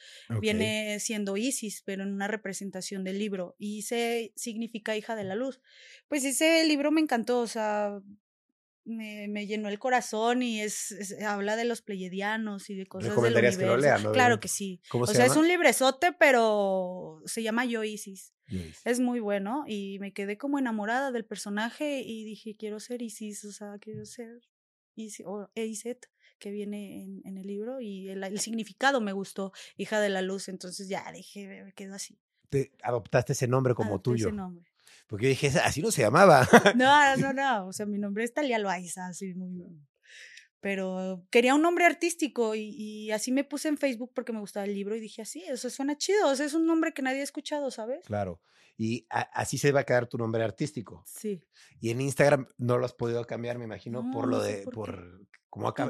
[0.41, 3.55] Viene siendo Isis, pero en una representación del libro.
[3.57, 5.59] Y se significa hija de la luz.
[6.07, 7.99] Pues ese libro me encantó, o sea,
[8.89, 13.33] me, me, llenó el corazón y es, habla de los pleyedianos y de cosas del
[13.33, 13.59] universo.
[13.59, 14.11] Que lo lea, ¿no?
[14.11, 14.81] Claro que sí.
[14.91, 18.33] o sea, es un librezote, pero se llama Yo Isis.
[18.83, 23.45] Es muy bueno y me quedé como enamorada del personaje y dije, quiero ser Isis,
[23.45, 24.41] o sea, quiero ser
[24.95, 26.09] Isis, o Eiset,
[26.39, 30.23] que viene en, en el libro y el, el, significado me gustó, hija de la
[30.23, 32.19] luz, entonces ya dije, me quedo así.
[32.49, 34.27] Te adoptaste ese nombre como Adopté tuyo.
[34.29, 34.68] Ese nombre.
[35.09, 36.47] Porque yo dije, así no se llamaba.
[36.77, 37.67] No, no, no.
[37.67, 39.65] O sea, mi nombre es Talia Loaiza, así muy.
[40.61, 44.75] Pero quería un nombre artístico y, así me puse en Facebook porque me gustaba el
[44.75, 46.27] libro y dije así, eso suena chido.
[46.27, 48.05] O sea, es un nombre que nadie ha escuchado, ¿sabes?
[48.05, 48.39] Claro.
[48.77, 51.03] Y así se va a quedar tu nombre artístico.
[51.07, 51.41] Sí.
[51.81, 54.65] Y en Instagram no lo has podido cambiar, me imagino, por lo de.
[54.71, 55.89] por, como acá,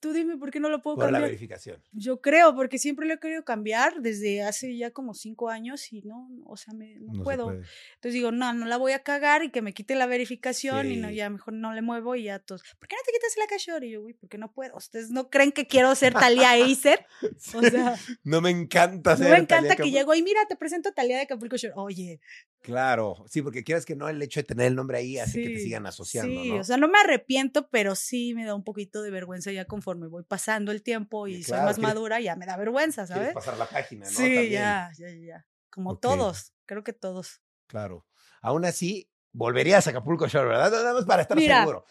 [0.00, 1.12] Tú dime por qué no lo puedo cambiar.
[1.12, 1.82] Por la verificación.
[1.92, 6.02] Yo creo, porque siempre lo he querido cambiar desde hace ya como cinco años y
[6.02, 7.50] no, o sea, me, no, puedo.
[7.50, 10.96] Entonces digo, no, no la voy a cagar y que me quite la verificación y
[10.96, 13.46] no, ya mejor no le muevo y ya todos, ¿por qué no te quitas la
[13.46, 13.84] cachor?
[13.84, 14.76] Y yo, güey, ¿por qué no puedo?
[14.76, 17.06] ¿Ustedes no creen que quiero ser Talia Eiser?
[17.54, 17.96] O sea.
[18.24, 21.18] no me encanta ser No me encanta que llego y mira, te presento a Talia
[21.18, 21.74] de Capulco Shore.
[21.76, 22.20] Oye.
[22.62, 25.48] Claro, sí, porque quieras que no, el hecho de tener el nombre ahí hace que
[25.48, 26.42] te sigan asociando.
[26.42, 29.64] Sí, o sea, no me arrepiento, pero sí me da un poquito de vergüenza ya
[29.64, 33.32] conforme voy pasando el tiempo y soy más madura, ya me da vergüenza, ¿sabes?
[33.32, 34.10] pasar la página, ¿no?
[34.10, 35.46] Sí, ya, ya, ya.
[35.70, 37.40] Como todos, creo que todos.
[37.66, 38.06] Claro.
[38.42, 40.70] Aún así, volverías a Acapulco Shore, ¿verdad?
[40.70, 41.84] Nada más para estar seguro.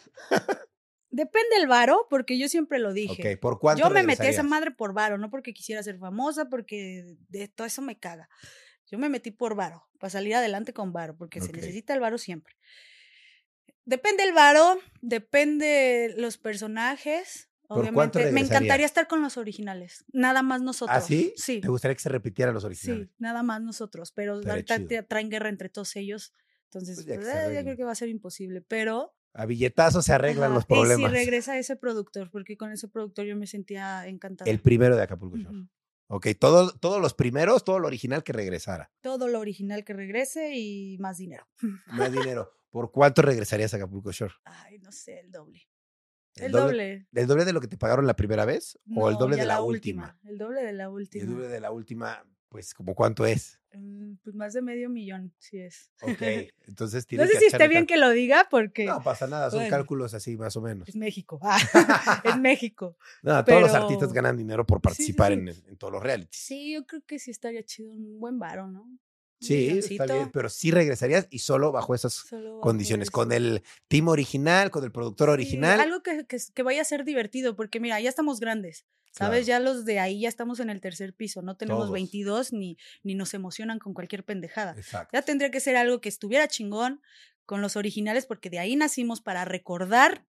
[1.11, 3.33] Depende el varo, porque yo siempre lo dije.
[3.33, 5.97] Ok, ¿por cuánto Yo me metí a esa madre por varo, no porque quisiera ser
[5.97, 8.29] famosa, porque de todo eso me caga.
[8.85, 12.17] Yo me metí por varo, para salir adelante con varo, porque se necesita el varo
[12.17, 12.55] siempre.
[13.85, 20.61] Depende el varo, depende los personajes, Obviamente, me encantaría estar con los originales, nada más
[20.61, 20.97] ¿Ah, nosotros.
[20.97, 21.33] ¿Ah, sí?
[21.37, 21.61] Sí.
[21.61, 23.09] ¿Te gustaría que se repitieran los originales?
[23.09, 27.53] Sí, nada más nosotros, pero ahorita traen guerra entre todos ellos, entonces pues, pues, eh,
[27.55, 29.15] yo creo que va a ser imposible, pero...
[29.33, 31.11] A billetazos se arreglan los problemas.
[31.11, 34.49] Y si regresa ese productor, porque con ese productor yo me sentía encantada.
[34.49, 35.67] El primero de Acapulco Shore.
[36.07, 38.91] Ok, todo, todos los primeros, todo lo original que regresara.
[39.01, 41.47] Todo lo original que regrese y más dinero.
[41.85, 42.51] Más dinero.
[42.71, 44.33] ¿Por cuánto regresarías a Acapulco Shore?
[44.43, 45.68] Ay, no sé, el doble.
[46.41, 48.77] El, doble, ¿El doble de lo que te pagaron la primera vez?
[48.95, 50.17] ¿O el doble de la, última?
[50.23, 51.23] El doble de la última.
[51.23, 53.59] El doble de la última, pues, ¿como cuánto es?
[53.73, 55.91] Mm, pues más de medio millón, sí es.
[56.01, 56.21] Ok,
[56.67, 58.85] entonces tienes No sé si esté bien que lo diga porque...
[58.85, 60.89] No pasa nada, son cálculos así más o menos.
[60.89, 61.39] Es México,
[62.23, 62.97] es México.
[63.21, 66.41] No, todos los artistas ganan dinero por participar En, en, todos los realities.
[66.41, 68.87] Sí, yo creo que sí estaría chido, un buen varo, ¿no?
[69.39, 72.25] Sí, está bien, pero sí regresarías y solo bajo esas
[72.61, 75.79] condiciones, con el team original, con el productor original.
[75.79, 79.45] algo que, que, vaya a ser divertido, porque mira, ya estamos grandes, ¿sabes?
[79.45, 83.15] Ya los de ahí ya estamos en el tercer piso, no tenemos 22 ni, ni
[83.15, 84.75] nos emocionan con cualquier pendejada.
[85.13, 87.01] Ya tendría que ser algo que estuviera chingón
[87.45, 90.25] con los originales, porque de ahí nacimos para recordar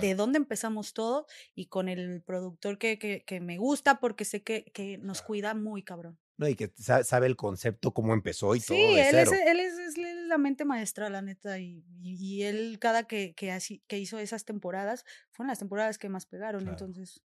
[0.00, 4.42] de dónde empezamos todo y con el productor que, que, que me gusta porque sé
[4.42, 6.18] que, que nos cuida muy cabrón.
[6.36, 8.76] No, y que sabe el concepto, cómo empezó y todo.
[8.76, 11.58] Sí, él, Es, él es, la mente maestra, la neta.
[11.60, 16.08] Y, y, él, cada que, que, así, que hizo esas temporadas, fueron las temporadas que
[16.08, 16.68] más pegaron.
[16.68, 17.22] Entonces.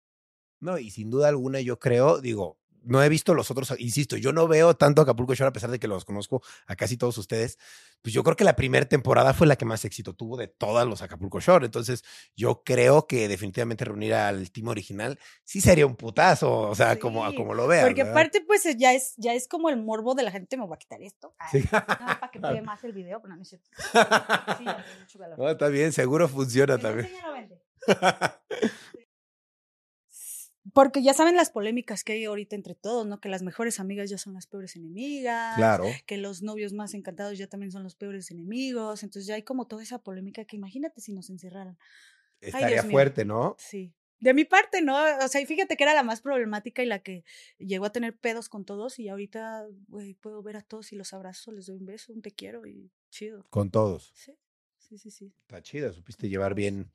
[0.60, 4.32] No, y sin duda alguna, yo creo, digo, no he visto los otros, insisto, yo
[4.32, 7.58] no veo tanto Acapulco Shore a pesar de que los conozco a casi todos ustedes.
[8.00, 10.86] Pues yo creo que la primera temporada fue la que más éxito tuvo de todas
[10.86, 11.66] los Acapulco Shore.
[11.66, 12.04] Entonces,
[12.36, 17.22] yo creo que definitivamente reunir al team original sí sería un putazo, o sea, como,
[17.34, 17.86] como lo vean.
[17.86, 20.74] Porque aparte, pues ya es, ya es como el morbo de la gente, me voy
[20.74, 21.34] a quitar esto.
[21.38, 23.68] para que pegue más el video, pero no es cierto.
[24.58, 24.64] Sí,
[25.00, 27.10] mucho No, está bien, seguro funciona también.
[30.72, 33.20] porque ya saben las polémicas que hay ahorita entre todos, ¿no?
[33.20, 35.56] Que las mejores amigas ya son las peores enemigas.
[35.56, 35.84] Claro.
[36.06, 39.02] Que los novios más encantados ya también son los peores enemigos.
[39.02, 41.78] Entonces ya hay como toda esa polémica que imagínate si nos encerraran.
[42.40, 43.56] Estaría fuerte, ¿no?
[43.58, 43.94] Sí.
[44.20, 44.96] De mi parte, ¿no?
[45.24, 47.24] O sea, y fíjate que era la más problemática y la que
[47.58, 51.12] llegó a tener pedos con todos y ahorita, güey, puedo ver a todos y los
[51.12, 53.46] abrazo, les doy un beso, un te quiero y chido.
[53.50, 54.10] Con todos.
[54.14, 54.32] Sí,
[54.76, 55.32] sí, sí, sí.
[55.42, 56.90] Está chido, supiste llevar bien,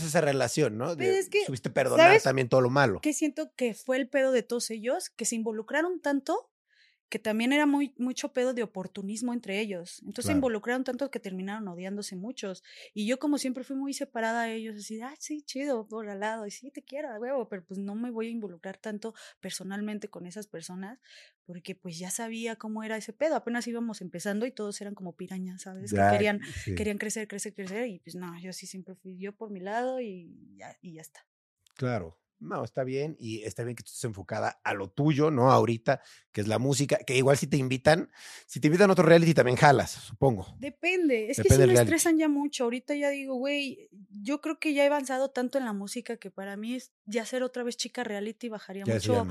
[0.00, 0.96] pues, esa relación, ¿no?
[0.96, 3.00] Pues, es que, supiste perdonar también todo lo malo.
[3.00, 6.50] Que siento que fue el pedo de todos ellos, que se involucraron tanto
[7.14, 10.00] que también era muy, mucho pedo de oportunismo entre ellos.
[10.00, 12.64] Entonces se involucraron tanto que terminaron odiándose muchos.
[12.92, 16.18] Y yo como siempre fui muy separada de ellos, así, ah, sí, chido, por al
[16.18, 19.14] lado, y sí, te quiero, a huevo, pero pues no me voy a involucrar tanto
[19.38, 20.98] personalmente con esas personas,
[21.46, 23.36] porque pues ya sabía cómo era ese pedo.
[23.36, 25.92] Apenas íbamos empezando y todos eran como pirañas, ¿sabes?
[25.92, 29.50] que querían, querían crecer, crecer, crecer, y pues no, yo sí siempre fui yo por
[29.50, 31.24] mi lado y ya, y ya está.
[31.76, 35.50] Claro, no, está bien y está bien que tú estés enfocada a lo tuyo, ¿no?
[35.50, 36.00] Ahorita,
[36.32, 38.10] que es la música, que igual si te invitan,
[38.46, 40.54] si te invitan a otro reality también jalas, supongo.
[40.58, 42.64] Depende, es que si me estresan ya mucho.
[42.64, 46.30] Ahorita ya digo, güey, yo creo que ya he avanzado tanto en la música que
[46.30, 49.26] para mí es ya ser otra vez chica reality bajaría mucho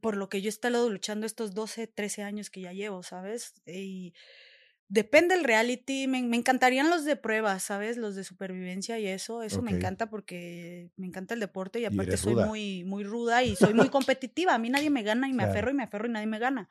[0.00, 3.54] por lo que yo he estado luchando estos 12, 13 años que ya llevo, ¿sabes?
[3.66, 4.14] Y
[4.90, 7.96] Depende del reality, me, encantarían los de pruebas, ¿sabes?
[7.96, 12.16] Los de supervivencia y eso, eso me encanta porque me encanta el deporte y aparte
[12.16, 14.52] soy muy, muy ruda y soy muy competitiva.
[14.52, 16.68] A mí nadie me gana y me aferro y me aferro y nadie me gana.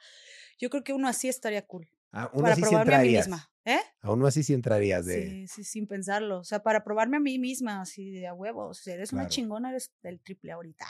[0.58, 1.90] Yo creo que uno así estaría cool.
[2.12, 3.50] Ah, para probarme a mí misma.
[3.64, 3.80] ¿Eh?
[4.02, 5.24] A uno así sí entrarías de.
[5.24, 6.40] Sí, sí, sin pensarlo.
[6.40, 8.80] O sea, para probarme a mí misma, así de a huevos.
[8.80, 10.86] Si eres una chingona, eres del triple ahorita.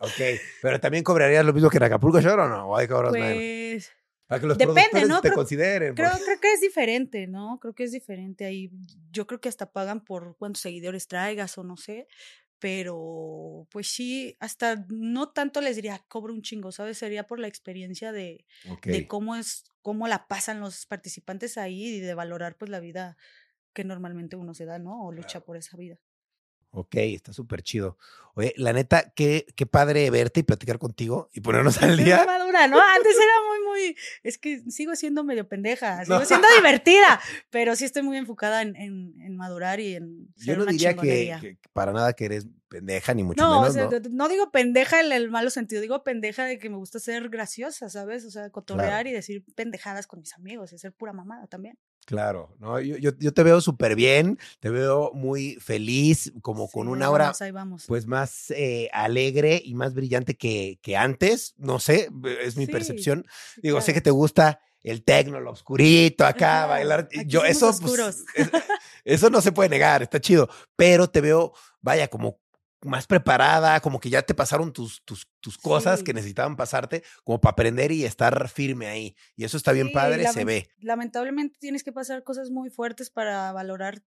[0.00, 2.68] ok, pero también cobrarías lo mismo que en Acapulco Shore o no?
[2.68, 3.92] ¿O hay pues.
[4.26, 5.20] Para que los Depende, ¿no?
[5.20, 5.94] te consideren.
[5.94, 7.58] Creo, creo, que es diferente, ¿no?
[7.60, 8.70] Creo que es diferente ahí.
[9.12, 12.08] Yo creo que hasta pagan por cuántos seguidores traigas o no sé.
[12.58, 16.98] Pero, pues sí, hasta no tanto les diría, cobro un chingo, ¿sabes?
[16.98, 18.46] Sería por la experiencia de,
[18.82, 23.16] de cómo es, cómo la pasan los participantes ahí y de valorar pues la vida
[23.74, 25.04] que normalmente uno se da, ¿no?
[25.04, 25.98] O lucha por esa vida.
[26.78, 27.96] Ok, está súper chido.
[28.34, 32.22] Oye, la neta, qué, qué padre verte y platicar contigo y ponernos al día.
[32.26, 32.78] madura, ¿no?
[32.78, 33.96] Antes era muy, muy.
[34.22, 37.18] Es que sigo siendo medio pendeja, sigo siendo divertida,
[37.48, 40.28] pero sí estoy muy enfocada en, en, madurar y en.
[40.36, 43.74] Ser Yo no diría que, para nada que eres pendeja, ni mucho menos.
[43.74, 43.90] ¿no?
[44.10, 47.88] no digo pendeja en el malo sentido, digo pendeja de que me gusta ser graciosa,
[47.88, 48.26] ¿sabes?
[48.26, 51.78] O sea, cotorrear y decir pendejadas con mis amigos y ser pura mamada también.
[52.06, 52.80] Claro, ¿no?
[52.80, 57.32] Yo, yo, te veo súper bien, te veo muy feliz, como con una aura
[57.88, 62.08] pues más eh, alegre y más brillante que, que, antes, no sé,
[62.40, 63.26] es mi percepción.
[63.60, 67.08] Digo, sé que te gusta el tecno, lo oscurito, acá, bailar.
[67.26, 68.24] yo, eso, pues,
[69.04, 72.38] eso no se puede negar, está chido, pero te veo, vaya, como
[72.86, 77.40] más preparada, como que ya te pasaron tus, tus, tus cosas que necesitaban pasarte, como
[77.40, 79.16] para aprender y estar firme ahí.
[79.36, 80.68] Y eso está bien padre, se ve.
[80.78, 84.02] Lamentablemente tienes que pasar cosas muy fuertes para valorar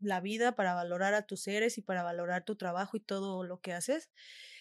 [0.00, 3.60] la vida, para valorar a tus seres y para valorar tu trabajo y todo lo
[3.60, 4.10] que haces.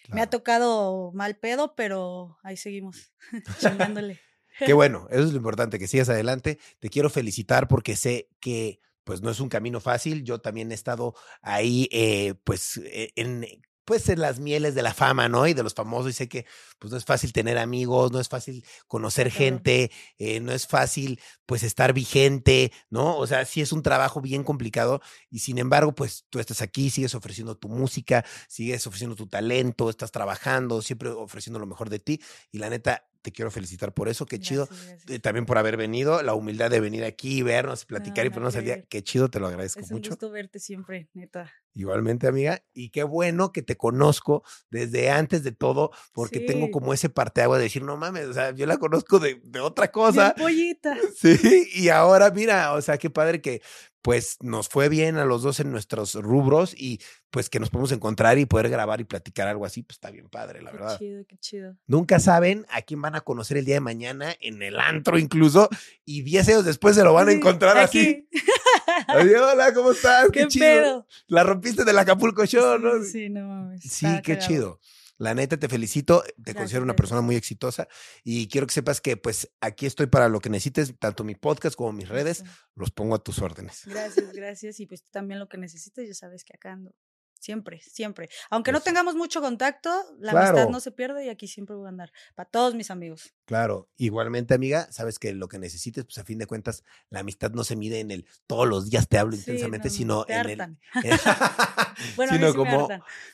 [0.10, 3.14] Me ha tocado mal pedo, pero ahí seguimos,
[3.60, 4.20] chingándole.
[4.60, 6.60] Qué bueno, eso es lo importante, que sigas adelante.
[6.80, 8.80] Te quiero felicitar porque sé que
[9.12, 10.24] pues no es un camino fácil.
[10.24, 13.46] Yo también he estado ahí, eh, pues, eh, en,
[13.84, 15.48] pues en las mieles de la fama, ¿no?
[15.48, 16.46] Y de los famosos, y sé que
[16.80, 21.20] pues no es fácil tener amigos, no es fácil conocer gente, eh, no es fácil
[21.46, 23.18] pues estar vigente, ¿no?
[23.18, 26.90] O sea, sí es un trabajo bien complicado y sin embargo, pues tú estás aquí,
[26.90, 32.00] sigues ofreciendo tu música, sigues ofreciendo tu talento, estás trabajando, siempre ofreciendo lo mejor de
[32.00, 34.68] ti y la neta, te quiero felicitar por eso, qué chido.
[35.08, 38.66] Eh, también por haber venido, la humildad de venir aquí, vernos, platicar y ponernos al
[38.66, 38.84] día.
[38.84, 39.96] Qué chido, te lo agradezco mucho.
[39.96, 41.52] Es un gusto verte siempre, neta.
[41.74, 42.64] Igualmente, amiga.
[42.74, 47.58] Y qué bueno que te conozco desde antes de todo, porque tengo como ese parteagua
[47.58, 50.36] de decir, no mames, o sea, yo la conozco de, de otra cosa.
[50.38, 50.98] pollita.
[51.16, 53.62] Sí, y ahora mira, o sea, qué padre que
[54.02, 57.00] pues nos fue bien a los dos en nuestros rubros y
[57.32, 60.30] pues que nos podemos encontrar y poder grabar y platicar algo así, pues está bien
[60.30, 61.00] padre, la verdad.
[61.00, 61.78] Qué chido, qué chido.
[61.88, 65.70] Nunca saben a quién van a conocer el día de mañana en el antro incluso
[66.06, 68.28] y 10 años después se lo van a encontrar así.
[69.08, 70.30] hola, ¿cómo estás?
[70.32, 71.08] Qué, chido.
[71.28, 73.04] La rompiste del Acapulco Show, ¿no?
[73.04, 73.82] Sí, no mames.
[73.82, 74.80] Sí, qué chido.
[75.18, 77.88] La neta, te felicito, te considero una persona muy exitosa
[78.24, 81.76] y quiero que sepas que pues aquí estoy para lo que necesites, tanto mi podcast
[81.76, 83.84] como mis redes, los pongo a tus órdenes.
[83.86, 84.80] Gracias, gracias.
[84.80, 86.96] Y pues también lo que necesites, ya sabes que acá ando.
[87.42, 88.30] Siempre, siempre.
[88.52, 89.90] Aunque no tengamos mucho contacto,
[90.20, 92.12] la amistad no se pierde y aquí siempre voy a andar.
[92.36, 93.34] Para todos mis amigos.
[93.46, 97.50] Claro, igualmente, amiga, sabes que lo que necesites, pues a fin de cuentas, la amistad
[97.50, 100.78] no se mide en el todos los días te hablo intensamente, sino en el.
[102.16, 102.88] bueno, sino como.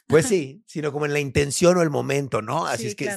[0.08, 2.66] pues sí, sino como en la intención o el momento, ¿no?
[2.66, 3.14] Así es que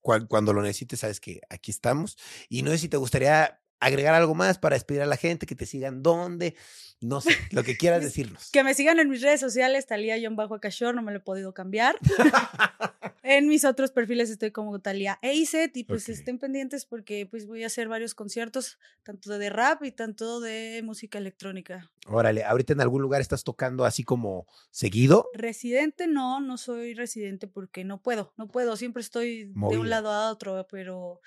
[0.00, 2.18] cuando lo necesites, sabes que aquí estamos.
[2.48, 5.56] Y no sé si te gustaría agregar algo más para despedir a la gente, que
[5.56, 6.54] te sigan dónde,
[7.00, 8.50] no sé, lo que quieras decirnos.
[8.52, 11.20] que me sigan en mis redes sociales, Talía John Bajo Acashor, no me lo he
[11.20, 11.96] podido cambiar.
[13.24, 17.64] en mis otros perfiles estoy como Talía Eiset y pues estén pendientes porque pues voy
[17.64, 21.90] a hacer varios conciertos, tanto de rap y tanto de música electrónica.
[22.06, 25.28] Órale, ahorita en algún lugar estás tocando así como seguido.
[25.34, 30.10] Residente no, no soy residente porque no puedo, no puedo, siempre estoy de un lado
[30.10, 31.20] a otro, pero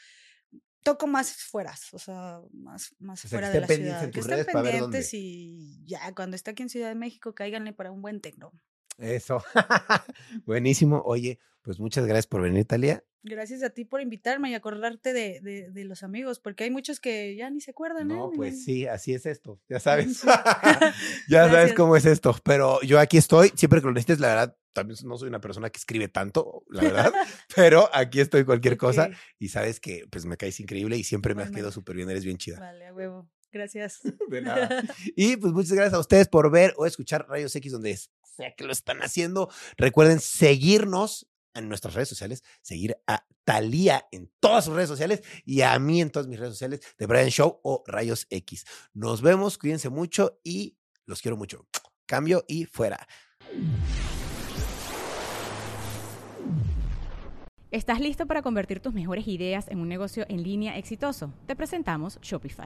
[0.85, 4.11] toco más fuera, o sea, más, más fuera de la ciudad.
[4.11, 8.03] Que estén pendientes y ya, cuando esté aquí en Ciudad de México, cáiganle para un
[8.03, 8.53] buen tecno.
[8.97, 9.43] Eso.
[10.45, 11.01] Buenísimo.
[11.05, 13.03] Oye, pues muchas gracias por venir, Talia.
[13.23, 17.35] Gracias a ti por invitarme y acordarte de, de, los amigos, porque hay muchos que
[17.35, 18.07] ya ni se acuerdan.
[18.07, 18.33] No, ¿eh?
[18.35, 20.21] pues sí, así es esto, ya sabes.
[21.27, 24.57] ya sabes cómo es esto, pero yo aquí estoy, siempre que lo necesites, la verdad,
[24.73, 27.13] también no soy una persona que escribe tanto, la verdad,
[27.55, 31.41] pero aquí estoy cualquier cosa y sabes que pues me caes increíble y siempre me
[31.41, 32.59] has quedado súper bien, eres bien chida.
[32.59, 33.27] Vale, a huevo.
[33.55, 34.01] Gracias.
[34.29, 34.83] De nada.
[35.15, 38.65] Y pues muchas gracias a ustedes por ver o escuchar Rayos X donde sea que
[38.65, 39.49] lo están haciendo.
[39.77, 45.61] Recuerden seguirnos en nuestras redes sociales, seguir a Talía en todas sus redes sociales y
[45.61, 48.65] a mí en todas mis redes sociales de Brian Show o Rayos X.
[48.93, 51.65] Nos vemos, cuídense mucho y los quiero mucho.
[52.05, 53.07] Cambio y fuera.
[57.71, 61.31] ¿Estás listo para convertir tus mejores ideas en un negocio en línea exitoso?
[61.45, 62.65] Te presentamos Shopify.